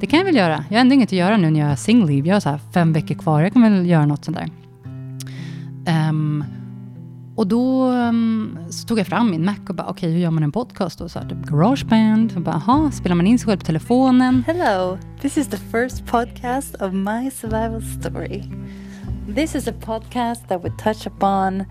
Det 0.00 0.06
kan 0.06 0.18
jag 0.18 0.26
väl 0.26 0.36
göra. 0.36 0.64
Jag 0.68 0.76
har 0.76 0.80
ändå 0.80 0.94
inget 0.94 1.08
att 1.08 1.12
göra 1.12 1.36
nu 1.36 1.50
när 1.50 1.60
jag 1.60 1.70
är 1.70 1.76
single 1.76 2.12
Jag 2.12 2.34
har 2.34 2.40
så 2.40 2.48
här 2.48 2.60
fem 2.74 2.92
veckor 2.92 3.14
kvar. 3.14 3.42
Jag 3.42 3.52
kan 3.52 3.62
väl 3.62 3.86
göra 3.86 4.06
något 4.06 4.24
sånt 4.24 4.36
där. 4.36 4.48
Um, 6.08 6.44
och 7.36 7.46
då 7.46 7.88
um, 7.88 8.58
så 8.70 8.86
tog 8.86 8.98
jag 8.98 9.06
fram 9.06 9.30
min 9.30 9.44
Mac 9.44 9.56
och 9.68 9.74
bara, 9.74 9.86
okej, 9.86 10.08
okay, 10.08 10.10
hur 10.10 10.18
gör 10.18 10.30
man 10.30 10.42
en 10.42 10.52
podcast? 10.52 11.00
Och 11.00 11.10
så 11.10 11.18
här, 11.18 11.28
typ 11.28 11.38
Garageband. 11.38 12.32
Och 12.36 12.42
bara, 12.42 12.54
aha, 12.54 12.90
spelar 12.90 13.16
man 13.16 13.26
in 13.26 13.38
sig 13.38 13.46
själv 13.46 13.58
på 13.58 13.66
telefonen? 13.66 14.44
Hello, 14.46 14.98
this 15.20 15.38
is 15.38 15.48
the 15.48 15.56
first 15.56 16.06
podcast 16.06 16.74
of 16.74 16.92
my 16.92 17.30
survival 17.30 17.82
story. 17.82 18.42
This 19.34 19.54
is 19.54 19.68
a 19.68 19.72
podcast 19.72 20.48
that 20.48 20.62
would 20.62 20.78
touch 20.78 21.06
upon 21.06 21.64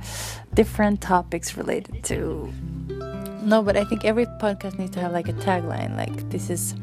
different 0.55 1.01
topics 1.01 1.57
related 1.57 2.03
to... 2.03 2.47
No, 3.43 3.63
but 3.63 3.75
I 3.75 3.85
think 3.85 4.05
every 4.05 4.25
podcast 4.25 4.77
needs 4.77 4.91
to 4.91 4.99
have 4.99 5.17
like 5.17 5.29
a 5.29 5.33
tagline, 5.33 5.97
like 5.97 6.29
this 6.29 6.49
is 6.49 6.75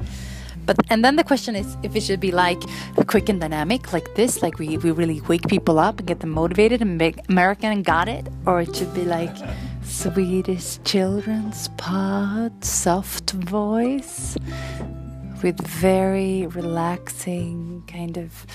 but 0.69 0.77
and 0.91 1.03
then 1.03 1.17
the 1.17 1.25
question 1.25 1.57
is 1.57 1.67
if 1.83 1.97
it 1.97 2.03
should 2.03 2.21
be 2.21 2.31
like 2.31 2.61
quick 3.07 3.31
and 3.31 3.41
dynamic, 3.41 3.93
like 3.93 4.15
this, 4.15 4.43
like 4.43 4.59
we, 4.59 4.77
we 4.77 4.91
really 4.91 5.23
wake 5.23 5.49
people 5.49 5.79
up 5.79 5.99
and 5.99 6.07
get 6.07 6.21
them 6.21 6.31
motivated 6.31 6.83
and 6.83 6.99
make 6.99 7.17
American 7.29 7.83
got 7.83 8.07
it, 8.07 8.29
or 8.47 8.61
it 8.61 8.77
should 8.77 8.93
be 8.95 9.05
like 9.05 9.35
Swedish 9.83 10.79
children's 10.85 11.69
pod, 11.79 12.53
soft 12.63 13.31
voice 13.31 14.37
with 15.43 15.59
very 15.67 16.47
relaxing 16.49 17.83
kind 17.87 18.19
of 18.19 18.47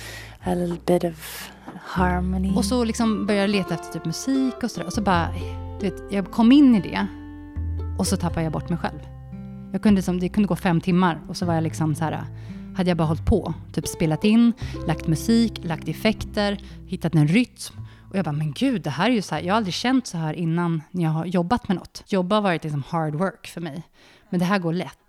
a 0.45 0.53
little 0.53 0.77
bit 0.85 1.03
of 1.03 1.49
harmony. 1.81 2.55
Och 2.55 2.65
så 2.65 2.83
liksom 2.83 3.25
började 3.25 3.41
jag 3.41 3.49
leta 3.49 3.73
efter 3.73 3.93
typ 3.93 4.05
musik 4.05 4.63
och 4.63 4.71
sådär. 4.71 4.87
Och 4.87 4.93
så 4.93 5.01
bara, 5.01 5.29
du 5.79 5.89
vet, 5.89 6.03
jag 6.09 6.31
kom 6.31 6.51
in 6.51 6.75
i 6.75 6.81
det 6.81 7.07
och 7.97 8.07
så 8.07 8.17
tappade 8.17 8.43
jag 8.43 8.51
bort 8.51 8.69
mig 8.69 8.77
själv. 8.77 8.99
Jag 9.73 9.81
kunde 9.81 10.01
som, 10.01 10.19
det 10.19 10.29
kunde 10.29 10.47
gå 10.47 10.55
fem 10.55 10.81
timmar 10.81 11.21
och 11.27 11.37
så 11.37 11.45
var 11.45 11.53
jag 11.53 11.63
liksom 11.63 11.95
så 11.95 12.03
här, 12.03 12.23
hade 12.75 12.89
jag 12.89 12.97
bara 12.97 13.07
hållit 13.07 13.25
på, 13.25 13.53
typ 13.73 13.87
spelat 13.87 14.23
in, 14.23 14.53
lagt 14.87 15.07
musik, 15.07 15.59
lagt 15.63 15.87
effekter, 15.87 16.57
hittat 16.87 17.15
en 17.15 17.27
rytm. 17.27 17.79
Och 18.09 18.17
jag 18.17 18.25
bara, 18.25 18.31
men 18.31 18.51
gud, 18.51 18.81
det 18.81 18.89
här 18.89 19.09
är 19.09 19.13
ju 19.13 19.21
så 19.21 19.35
här, 19.35 19.41
jag 19.41 19.53
har 19.53 19.57
aldrig 19.57 19.73
känt 19.73 20.07
så 20.07 20.17
här 20.17 20.33
innan 20.33 20.81
när 20.91 21.03
jag 21.03 21.09
har 21.09 21.25
jobbat 21.25 21.67
med 21.67 21.77
något. 21.77 22.03
Jobba 22.07 22.35
har 22.35 22.41
varit 22.41 22.63
liksom 22.63 22.83
hard 22.87 23.15
work 23.15 23.47
för 23.47 23.61
mig, 23.61 23.83
men 24.29 24.39
det 24.39 24.45
här 24.45 24.59
går 24.59 24.73
lätt. 24.73 24.99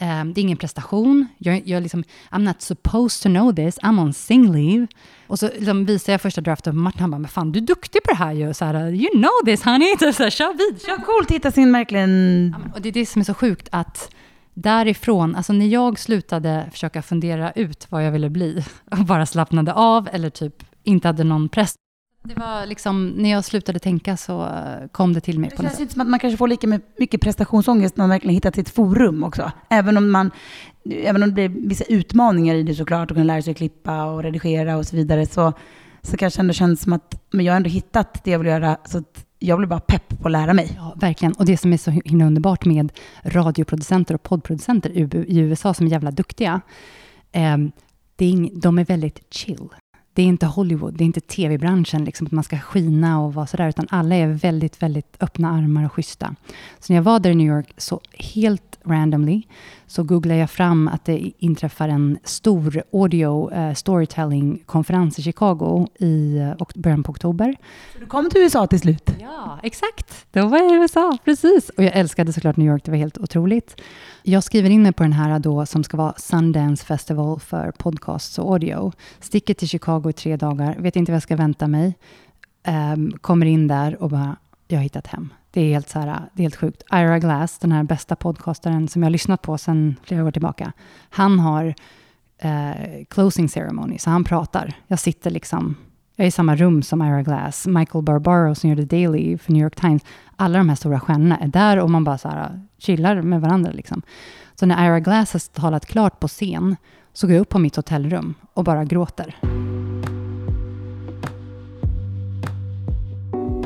Eh, 0.00 0.24
det 0.24 0.40
är 0.40 0.42
ingen 0.42 0.56
prestation. 0.56 1.26
Jag, 1.38 1.62
jag 1.64 1.82
liksom, 1.82 2.04
I'm 2.30 2.38
not 2.38 2.62
supposed 2.62 3.22
to 3.22 3.28
know 3.28 3.54
this. 3.54 3.78
I'm 3.78 4.00
on 4.00 4.12
sing 4.12 4.52
leave. 4.52 4.86
Och 5.26 5.38
så 5.38 5.46
liksom 5.46 5.84
visar 5.84 6.12
jag 6.12 6.20
första 6.20 6.40
draften 6.40 6.72
på 6.72 6.78
Martin. 6.78 7.00
Han 7.00 7.10
bara, 7.10 7.18
men 7.18 7.28
fan 7.28 7.52
du 7.52 7.58
är 7.58 7.64
duktig 7.66 8.02
på 8.02 8.10
det 8.10 8.16
här 8.16 8.32
ju. 8.32 8.54
Så 8.54 8.64
här, 8.64 8.90
you 8.94 9.10
know 9.10 9.44
this 9.44 9.62
honey. 9.62 9.96
Så 10.12 10.22
här, 10.22 10.30
kör 10.30 10.52
vid, 10.52 10.82
kör 10.82 10.96
Coolt 10.96 11.30
hitta 11.30 11.50
sin 11.50 11.72
verkligen... 11.72 12.54
Ja, 12.58 12.70
Och 12.74 12.82
det 12.82 12.88
är 12.88 12.92
det 12.92 13.06
som 13.06 13.20
är 13.20 13.24
så 13.24 13.34
sjukt 13.34 13.68
att 13.72 14.14
därifrån, 14.54 15.36
alltså 15.36 15.52
när 15.52 15.66
jag 15.66 15.98
slutade 15.98 16.68
försöka 16.72 17.02
fundera 17.02 17.52
ut 17.52 17.86
vad 17.90 18.06
jag 18.06 18.12
ville 18.12 18.30
bli 18.30 18.64
och 18.90 18.98
bara 18.98 19.26
slappnade 19.26 19.72
av 19.72 20.08
eller 20.12 20.30
typ 20.30 20.62
inte 20.84 21.08
hade 21.08 21.24
någon 21.24 21.48
press. 21.48 21.74
Det 22.24 22.34
var 22.34 22.66
liksom, 22.66 23.08
när 23.08 23.30
jag 23.30 23.44
slutade 23.44 23.78
tänka 23.78 24.16
så 24.16 24.42
eh, 24.42 24.88
kom 24.92 25.12
det 25.12 25.20
till 25.20 25.38
mig 25.38 25.50
Det 25.50 25.56
på 25.56 25.62
känns 25.62 25.80
inte 25.80 25.92
som 25.92 26.02
att 26.02 26.08
man 26.08 26.20
kanske 26.20 26.36
får 26.36 26.48
lika 26.48 26.80
mycket 26.98 27.20
prestationsångest 27.20 27.96
när 27.96 28.02
man 28.02 28.10
verkligen 28.10 28.34
hittat 28.34 28.54
sitt 28.54 28.68
forum 28.68 29.24
också. 29.24 29.52
Även 29.68 29.96
om, 29.96 30.10
man, 30.10 30.30
även 30.84 31.22
om 31.22 31.28
det 31.28 31.48
blir 31.48 31.68
vissa 31.68 31.84
utmaningar 31.84 32.54
i 32.54 32.62
det 32.62 32.74
såklart, 32.74 33.10
och 33.10 33.16
kunna 33.16 33.24
lära 33.24 33.42
sig 33.42 33.50
att 33.50 33.56
klippa 33.56 34.04
och 34.04 34.22
redigera 34.22 34.76
och 34.76 34.86
så 34.86 34.96
vidare, 34.96 35.26
så, 35.26 35.52
så 36.02 36.16
kanske 36.16 36.40
ändå 36.40 36.52
känns 36.52 36.80
som 36.80 36.92
att 36.92 37.22
men 37.30 37.44
jag 37.44 37.52
har 37.52 37.56
ändå 37.56 37.70
hittat 37.70 38.24
det 38.24 38.30
jag 38.30 38.38
vill 38.38 38.48
göra, 38.48 38.76
så 38.84 38.98
att 38.98 39.24
jag 39.38 39.58
blir 39.58 39.68
bara 39.68 39.80
pepp 39.80 40.08
på 40.20 40.28
att 40.28 40.32
lära 40.32 40.54
mig. 40.54 40.72
Ja, 40.76 40.94
verkligen. 40.96 41.32
Och 41.32 41.44
det 41.44 41.56
som 41.56 41.72
är 41.72 41.76
så 41.76 41.90
himla 41.90 42.24
underbart 42.24 42.64
med 42.64 42.92
radioproducenter 43.22 44.14
och 44.14 44.22
poddproducenter 44.22 44.90
i 45.30 45.38
USA 45.38 45.74
som 45.74 45.86
är 45.86 45.90
jävla 45.90 46.10
duktiga, 46.10 46.60
eh, 47.32 47.56
det 48.16 48.24
är 48.24 48.60
de 48.60 48.78
är 48.78 48.84
väldigt 48.84 49.34
chill. 49.34 49.68
Det 50.14 50.22
är 50.22 50.26
inte 50.26 50.46
Hollywood, 50.46 50.94
det 50.94 51.04
är 51.04 51.06
inte 51.06 51.20
tv-branschen, 51.20 52.04
liksom, 52.04 52.26
att 52.26 52.32
man 52.32 52.44
ska 52.44 52.58
skina 52.58 53.20
och 53.20 53.34
vara 53.34 53.46
sådär, 53.46 53.68
utan 53.68 53.86
alla 53.90 54.14
är 54.14 54.26
väldigt, 54.28 54.82
väldigt 54.82 55.16
öppna 55.20 55.50
armar 55.50 55.84
och 55.84 55.92
schyssta. 55.92 56.34
Så 56.80 56.92
när 56.92 56.96
jag 56.96 57.02
var 57.02 57.20
där 57.20 57.30
i 57.30 57.34
New 57.34 57.46
York, 57.46 57.72
så 57.76 58.00
helt 58.18 58.78
randomly, 58.84 59.42
så 59.86 60.02
googlade 60.02 60.40
jag 60.40 60.50
fram 60.50 60.88
att 60.88 61.04
det 61.04 61.32
inträffar 61.38 61.88
en 61.88 62.18
stor 62.24 62.82
audio 62.92 63.52
eh, 63.52 63.74
storytelling-konferens 63.74 65.18
i 65.18 65.22
Chicago 65.22 65.86
i 65.98 66.38
ok- 66.58 66.74
början 66.74 67.02
på 67.02 67.10
oktober. 67.10 67.56
Så 67.92 67.98
du 67.98 68.06
kom 68.06 68.30
till 68.30 68.40
USA 68.42 68.66
till 68.66 68.80
slut. 68.80 69.10
Ja, 69.20 69.58
exakt. 69.62 70.26
Då 70.32 70.46
var 70.46 70.58
jag 70.58 70.72
i 70.72 70.74
USA, 70.74 71.18
precis. 71.24 71.68
Och 71.68 71.84
jag 71.84 71.96
älskade 71.96 72.32
såklart 72.32 72.56
New 72.56 72.66
York, 72.68 72.84
det 72.84 72.90
var 72.90 72.98
helt 72.98 73.18
otroligt. 73.18 73.80
Jag 74.24 74.44
skriver 74.44 74.70
in 74.70 74.82
mig 74.82 74.92
på 74.92 75.02
den 75.02 75.12
här 75.12 75.38
då 75.38 75.66
som 75.66 75.84
ska 75.84 75.96
vara 75.96 76.14
Sundance 76.16 76.84
Festival 76.84 77.40
för 77.40 77.70
podcasts 77.70 78.38
och 78.38 78.52
audio. 78.52 78.92
Sticker 79.20 79.54
till 79.54 79.68
Chicago 79.68 80.10
i 80.10 80.12
tre 80.12 80.36
dagar, 80.36 80.76
vet 80.78 80.96
inte 80.96 81.12
vad 81.12 81.16
jag 81.16 81.22
ska 81.22 81.36
vänta 81.36 81.68
mig. 81.68 81.98
Um, 82.68 83.12
kommer 83.20 83.46
in 83.46 83.68
där 83.68 84.02
och 84.02 84.10
bara, 84.10 84.36
jag 84.68 84.78
har 84.78 84.82
hittat 84.82 85.06
hem. 85.06 85.32
Det 85.50 85.60
är 85.60 85.68
helt, 85.72 85.88
så 85.88 85.98
här, 85.98 86.06
det 86.06 86.40
är 86.40 86.44
helt 86.44 86.56
sjukt. 86.56 86.82
Ira 86.92 87.18
Glass, 87.18 87.58
den 87.58 87.72
här 87.72 87.82
bästa 87.82 88.16
podcastaren 88.16 88.88
som 88.88 89.02
jag 89.02 89.06
har 89.06 89.10
lyssnat 89.10 89.42
på 89.42 89.58
sedan 89.58 89.96
flera 90.04 90.24
år 90.24 90.30
tillbaka, 90.30 90.72
han 91.10 91.38
har 91.38 91.74
uh, 92.44 93.04
closing 93.10 93.48
ceremony, 93.48 93.98
så 93.98 94.10
han 94.10 94.24
pratar. 94.24 94.74
Jag 94.86 94.98
sitter 94.98 95.30
liksom, 95.30 95.76
jag 96.16 96.24
är 96.24 96.28
i 96.28 96.30
samma 96.30 96.56
rum 96.56 96.82
som 96.82 97.02
Ira 97.02 97.22
Glass, 97.22 97.66
Michael 97.66 98.04
Barbaro 98.04 98.54
som 98.54 98.70
gör 98.70 98.76
The 98.76 98.84
Daily 98.84 99.38
för 99.38 99.52
New 99.52 99.62
York 99.62 99.76
Times. 99.76 100.02
Alla 100.36 100.58
de 100.58 100.68
här 100.68 100.76
stora 100.76 101.00
stjärnorna 101.00 101.36
är 101.36 101.48
där 101.48 101.78
och 101.78 101.90
man 101.90 102.04
bara 102.04 102.18
så 102.18 102.28
här, 102.28 102.60
chillar 102.78 103.22
med 103.22 103.40
varandra. 103.40 103.70
Liksom. 103.72 104.02
Så 104.54 104.66
när 104.66 104.86
Ira 104.86 105.00
Glass 105.00 105.32
har 105.32 105.60
talat 105.60 105.86
klart 105.86 106.20
på 106.20 106.28
scen 106.28 106.76
så 107.12 107.26
går 107.26 107.34
jag 107.34 107.40
upp 107.40 107.48
på 107.48 107.58
mitt 107.58 107.76
hotellrum 107.76 108.34
och 108.54 108.64
bara 108.64 108.84
gråter. 108.84 109.36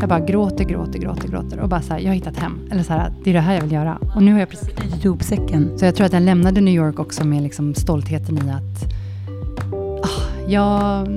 Jag 0.01 0.09
bara 0.09 0.21
gråter, 0.21 0.65
gråter, 0.65 0.99
gråter, 0.99 1.29
gråter 1.29 1.61
och 1.61 1.69
bara 1.69 1.83
så 1.83 1.93
här, 1.93 2.01
jag 2.01 2.09
har 2.09 2.15
hittat 2.15 2.37
hem. 2.37 2.69
Eller 2.71 2.83
så 2.83 2.93
här, 2.93 3.13
det 3.25 3.31
är 3.31 3.35
det 3.35 3.41
här 3.41 3.55
jag 3.55 3.63
vill 3.63 3.73
göra. 3.73 3.99
Och 4.15 4.23
nu 4.23 4.33
har 4.33 4.39
jag 4.39 4.51
precis 4.51 4.69
Knutit 4.69 5.05
ihop 5.05 5.23
säcken. 5.23 5.79
så 5.79 5.85
jag 5.85 5.95
tror 5.95 6.07
att 6.07 6.13
jag 6.13 6.23
lämnade 6.23 6.61
New 6.61 6.75
York 6.75 6.99
också 6.99 7.25
med 7.25 7.43
liksom 7.43 7.75
stoltheten 7.75 8.39
i 8.39 8.51
att 8.51 8.93
ah, 10.03 10.49
jag, 10.49 11.09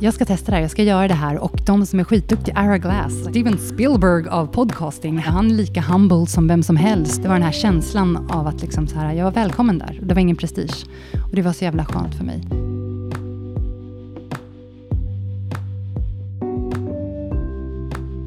jag 0.00 0.14
ska 0.14 0.24
testa 0.24 0.50
det 0.50 0.54
här, 0.54 0.62
jag 0.62 0.70
ska 0.70 0.82
göra 0.82 1.08
det 1.08 1.14
här. 1.14 1.38
Och 1.38 1.60
de 1.66 1.86
som 1.86 2.00
är 2.00 2.04
skitduktiga, 2.04 2.64
Ira 2.64 2.78
Glass, 2.78 3.12
Steven 3.30 3.58
Spielberg 3.58 4.28
av 4.28 4.46
podcasting, 4.46 5.18
han 5.18 5.50
är 5.50 5.54
lika 5.54 5.80
humble 5.80 6.26
som 6.26 6.48
vem 6.48 6.62
som 6.62 6.76
helst. 6.76 7.22
Det 7.22 7.28
var 7.28 7.34
den 7.34 7.44
här 7.44 7.52
känslan 7.52 8.30
av 8.30 8.46
att 8.46 8.62
liksom 8.62 8.86
så 8.86 8.96
här, 8.96 9.12
jag 9.12 9.24
var 9.24 9.32
välkommen 9.32 9.78
där. 9.78 10.00
Det 10.02 10.14
var 10.14 10.20
ingen 10.20 10.36
prestige. 10.36 10.86
Och 11.12 11.36
det 11.36 11.42
var 11.42 11.52
så 11.52 11.64
jävla 11.64 11.84
skönt 11.84 12.14
för 12.14 12.24
mig. 12.24 12.40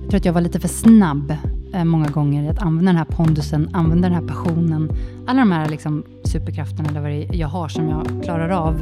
Jag 0.02 0.10
tror 0.10 0.18
att 0.18 0.26
jag 0.26 0.34
var 0.34 0.42
lite 0.42 0.60
för 0.60 0.68
snabb 0.68 1.36
eh, 1.74 1.84
många 1.84 2.08
gånger 2.08 2.44
i 2.44 2.48
att 2.48 2.62
använda 2.62 2.92
den 2.92 2.98
här 2.98 3.06
pondusen, 3.06 3.70
använda 3.74 4.10
den 4.10 4.18
här 4.18 4.28
passionen. 4.28 4.92
Alla 5.28 5.40
de 5.40 5.52
här 5.52 5.70
liksom, 5.70 6.04
superkrafterna 6.24 6.90
eller 6.90 7.02
vad 7.02 7.10
det 7.10 7.24
är 7.24 7.36
jag 7.36 7.48
har 7.48 7.68
som 7.68 7.90
jag 7.90 8.24
klarar 8.24 8.50
av 8.50 8.82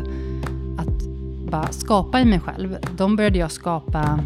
bara 1.49 1.67
skapa 1.71 2.19
i 2.19 2.25
mig 2.25 2.39
själv. 2.39 2.77
De 2.97 3.15
började 3.15 3.39
jag 3.39 3.51
skapa 3.51 4.19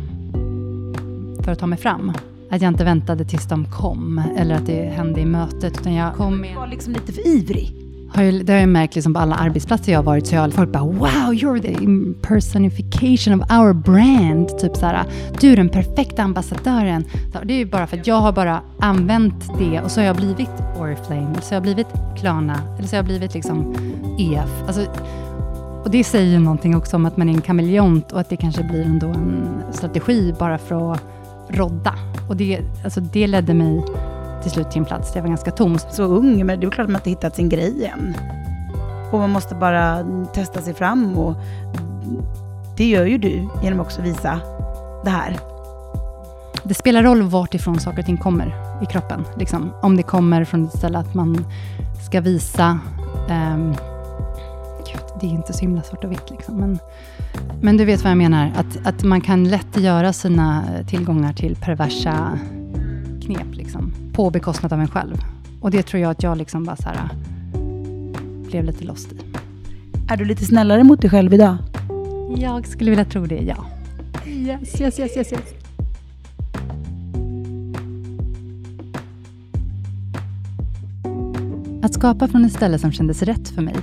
för 1.44 1.52
att 1.52 1.60
ta 1.60 1.68
mig 1.68 1.80
fram. 1.80 2.12
Att 2.52 2.62
jag 2.62 2.70
inte 2.72 2.84
väntade 2.84 3.26
tills 3.26 3.48
de 3.48 3.66
kom 3.66 4.22
eller 4.38 4.56
att 4.56 4.66
det 4.66 4.84
hände 4.84 5.22
i 5.22 5.26
mötet. 5.26 5.80
Utan 5.80 5.94
jag 5.94 6.16
kom 6.16 6.32
Du 6.32 6.38
med 6.38 6.56
var 6.56 6.68
liksom 6.68 6.94
lite 6.94 7.14
för 7.14 7.28
ivrig. 7.28 7.76
har 8.16 8.24
ju, 8.24 8.44
det 8.44 8.54
har 8.54 8.60
jag 8.60 8.70
märkt 8.70 8.96
liksom 8.96 9.14
på 9.14 9.20
alla 9.20 9.36
arbetsplatser 9.36 9.92
jag 9.92 10.00
har 10.00 10.04
varit, 10.04 10.28
så 10.28 10.36
jag 10.36 10.42
har 10.42 10.50
folk 10.50 10.72
bara 10.72 10.84
“Wow, 10.84 11.34
you're 11.34 11.62
the 11.62 11.78
personification 12.28 13.42
of 13.42 13.52
our 13.52 13.74
brand”. 13.74 14.60
Typ 14.60 14.76
så 14.76 14.86
här, 14.86 15.04
du 15.42 15.52
är 15.52 15.56
den 15.58 15.70
perfekta 15.70 16.24
ambassadören. 16.24 17.04
Så 17.34 17.40
Det 17.44 17.54
är 17.54 17.58
ju 17.58 17.66
bara 17.66 17.88
för 17.88 17.98
att 17.98 18.08
jag 18.08 18.20
har 18.22 18.32
bara 18.32 18.62
använt 18.80 19.60
det 19.60 19.82
och 19.82 19.92
så 19.92 20.00
har 20.00 20.06
jag 20.06 20.16
blivit 20.16 20.50
Oriflame, 20.80 21.32
eller 21.32 21.42
så 21.42 21.50
har 21.50 21.56
jag 21.56 21.64
blivit 21.64 21.88
Klarna, 22.20 22.60
eller 22.78 22.88
så 22.88 22.96
har 22.96 22.98
jag 22.98 23.06
blivit 23.06 23.34
liksom 23.34 23.76
EF. 24.20 24.64
Alltså, 24.68 24.82
och 25.84 25.92
det 25.92 26.04
säger 26.04 26.32
ju 26.32 26.40
någonting 26.40 26.76
också 26.76 26.96
om 26.96 27.06
att 27.06 27.18
man 27.18 27.30
är 27.30 27.34
en 27.34 27.42
kameleont 27.42 28.12
och 28.12 28.20
att 28.20 28.30
det 28.30 28.38
kanske 28.38 28.64
blir 28.64 28.82
ändå 28.82 29.08
en 29.08 29.64
strategi 29.72 30.36
bara 30.40 30.58
för 30.58 30.94
att 30.94 31.02
rodda. 31.50 31.94
Och 32.30 32.38
det, 32.38 32.60
alltså 32.84 33.02
det 33.02 33.28
ledde 33.28 33.54
mig 33.54 33.84
till 34.42 34.52
slut 34.52 34.72
till 34.72 34.80
en 34.80 34.86
plats 34.86 35.12
där 35.12 35.18
jag 35.18 35.22
var 35.24 35.30
ganska 35.30 35.52
tom. 35.52 35.78
Så 35.92 36.04
ung, 36.04 36.46
men 36.46 36.60
det 36.60 36.66
är 36.66 36.72
klart 36.72 36.86
att 36.86 36.92
man 36.92 37.00
inte 37.00 37.10
hittat 37.10 37.36
sin 37.36 37.50
grej 37.50 37.86
än. 37.86 38.16
Och 39.12 39.20
man 39.20 39.30
måste 39.30 39.56
bara 39.56 40.06
testa 40.34 40.62
sig 40.62 40.74
fram 40.74 41.18
och 41.18 41.36
det 42.78 42.86
gör 42.86 43.06
ju 43.06 43.18
du 43.18 43.48
genom 43.64 43.80
också 43.80 44.02
att 44.02 44.08
visa 44.08 44.40
det 45.04 45.10
här. 45.10 45.40
Det 46.64 46.74
spelar 46.74 47.04
roll 47.04 47.22
vart 47.22 47.54
ifrån 47.54 47.80
saker 47.80 48.00
och 48.00 48.06
ting 48.06 48.18
kommer 48.18 48.80
i 48.84 48.86
kroppen. 48.86 49.26
Liksom. 49.38 49.74
Om 49.82 49.98
det 49.98 50.04
kommer 50.04 50.46
från 50.46 50.66
ett 50.66 50.78
ställe 50.78 50.98
att 50.98 51.14
man 51.14 51.46
ska 52.06 52.22
visa... 52.22 52.80
gud, 53.30 53.93
det 55.24 55.30
är 55.30 55.32
inte 55.32 55.54
så 55.54 55.60
himla 55.60 55.84
svart 55.84 56.04
och 56.04 56.12
vitt. 56.12 56.30
Liksom. 56.30 56.56
Men, 56.56 56.80
men 57.62 57.78
du 57.78 57.86
vet 57.86 58.04
vad 58.04 58.12
jag 58.12 58.18
menar. 58.18 58.52
Att, 58.56 58.88
att 58.88 59.04
man 59.04 59.22
kan 59.22 59.44
lätt 59.44 59.78
göra 59.78 60.14
sina 60.14 60.66
tillgångar 60.88 61.34
till 61.34 61.56
perversa 61.56 62.40
knep. 63.22 63.48
Liksom, 63.52 63.94
på 64.14 64.30
bekostnad 64.30 64.74
av 64.74 64.80
en 64.80 64.88
själv. 64.88 65.16
Och 65.62 65.72
det 65.72 65.84
tror 65.84 66.02
jag 66.02 66.12
att 66.12 66.24
jag 66.24 66.38
liksom 66.38 66.64
bara 66.64 66.76
så 66.76 66.90
här, 66.90 67.10
blev 68.50 68.64
lite 68.64 68.84
lost 68.84 69.12
i. 69.12 69.18
Är 70.10 70.18
du 70.18 70.26
lite 70.26 70.46
snällare 70.46 70.84
mot 70.84 71.02
dig 71.02 71.10
själv 71.10 71.34
idag? 71.34 71.58
Jag 72.38 72.68
skulle 72.68 72.90
vilja 72.90 73.06
tro 73.06 73.26
det, 73.26 73.42
ja. 73.42 73.66
Yes, 74.28 74.82
yes, 74.82 75.00
yes, 75.00 75.18
yes, 75.18 75.34
yes. 75.34 75.54
Att 81.84 81.94
skapa 81.94 82.28
från 82.28 82.46
ett 82.46 82.54
ställe 82.54 82.80
som 82.80 82.92
kändes 82.92 83.24
rätt 83.24 83.50
för 83.50 83.62
mig 83.62 83.76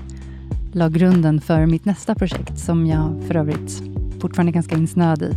la 0.72 0.88
grunden 0.88 1.40
för 1.40 1.66
mitt 1.66 1.84
nästa 1.84 2.14
projekt 2.14 2.58
som 2.58 2.86
jag 2.86 3.22
för 3.26 3.36
övrigt 3.36 3.82
fortfarande 4.20 4.50
är 4.50 4.54
ganska 4.54 4.76
insnöad 4.76 5.22
i. 5.22 5.34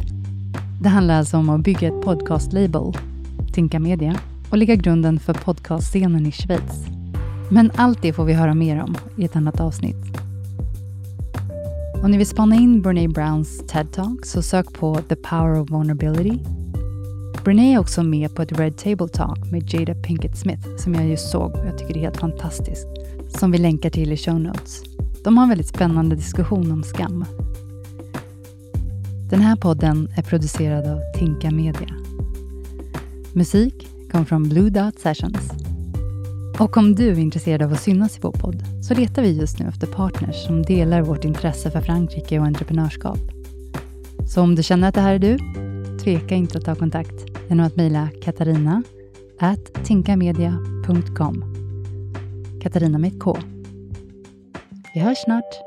Det 0.82 0.90
handlar 0.90 1.18
alltså 1.18 1.38
om 1.38 1.50
att 1.50 1.62
bygga 1.62 1.88
ett 1.88 2.02
podcast-label, 2.02 2.94
Tinka 3.54 3.80
Media, 3.80 4.16
och 4.50 4.58
lägga 4.58 4.76
grunden 4.76 5.20
för 5.20 5.34
podcastscenen 5.34 6.26
i 6.26 6.32
Schweiz. 6.32 6.86
Men 7.52 7.72
allt 7.76 8.02
det 8.02 8.14
får 8.14 8.26
vi 8.26 8.34
höra 8.34 8.54
mer 8.54 8.82
om 8.82 8.96
i 9.18 9.26
ett 9.26 9.36
annat 9.36 9.60
avsnitt. 9.60 10.06
Om 12.04 12.12
ni 12.12 12.18
vill 12.18 12.28
spana 12.28 12.56
in 12.56 12.82
Brene 12.82 13.08
Browns 13.08 13.64
TED-talk 13.68 14.26
så 14.26 14.42
sök 14.42 14.74
på 14.74 14.96
The 14.96 15.16
Power 15.16 15.62
of 15.62 15.70
Vulnerability. 15.70 16.40
Brene 17.44 17.74
är 17.74 17.80
också 17.80 18.04
med 18.04 18.36
på 18.36 18.42
ett 18.42 18.60
Red 18.60 18.78
Table 18.78 19.08
Talk 19.08 19.52
med 19.52 19.74
Jada 19.74 19.96
Pinkett 19.96 20.38
Smith 20.38 20.68
som 20.78 20.94
jag 20.94 21.08
just 21.08 21.32
såg 21.32 21.52
och 21.52 21.68
jag 21.68 21.78
tycker 21.78 21.94
det 21.94 22.00
är 22.00 22.04
helt 22.04 22.18
fantastiskt. 22.18 22.88
Som 23.40 23.52
vi 23.52 23.58
länkar 23.58 23.90
till 23.90 24.12
i 24.12 24.18
show 24.18 24.40
notes. 24.40 24.93
De 25.24 25.38
har 25.38 25.44
en 25.44 25.50
väldigt 25.50 25.68
spännande 25.68 26.16
diskussion 26.16 26.72
om 26.72 26.84
skam. 26.84 27.26
Den 29.30 29.42
här 29.42 29.56
podden 29.56 30.10
är 30.18 30.22
producerad 30.22 30.88
av 30.88 31.00
Tinka 31.20 31.52
Media. 31.52 31.90
Musik 33.34 33.88
kom 34.12 34.26
från 34.26 34.50
Blue 34.50 34.70
Dot 34.70 35.00
Sessions. 35.00 35.52
Och 36.60 36.78
om 36.78 36.96
du 36.96 37.10
är 37.10 37.20
intresserad 37.20 37.62
av 37.62 37.74
att 37.74 37.82
synas 37.82 38.18
i 38.18 38.20
vår 38.22 38.32
podd 38.32 38.64
så 38.84 38.94
letar 38.94 39.22
vi 39.22 39.40
just 39.40 39.60
nu 39.60 39.66
efter 39.66 39.88
partners 39.88 40.46
som 40.46 40.64
delar 40.64 41.02
vårt 41.02 41.26
intresse 41.26 41.72
för 41.72 41.82
Frankrike 41.82 42.40
och 42.40 42.46
entreprenörskap. 42.46 43.20
Så 44.28 44.42
om 44.42 44.56
du 44.56 44.64
känner 44.64 44.88
att 44.88 44.96
det 44.96 45.02
här 45.02 45.14
är 45.14 45.20
du, 45.20 45.38
tveka 46.04 46.36
inte 46.36 46.58
att 46.58 46.66
ta 46.66 46.76
kontakt 46.76 47.26
genom 47.50 47.66
att 47.66 47.76
mejla 47.76 48.10
katarina 48.24 48.84
tinkamedia.com. 49.84 51.44
Katarina 52.62 52.98
med 52.98 53.14
ett 53.14 53.20
K. 53.20 53.38
Vi 54.94 55.00
hörs 55.00 55.18
snart. 55.18 55.64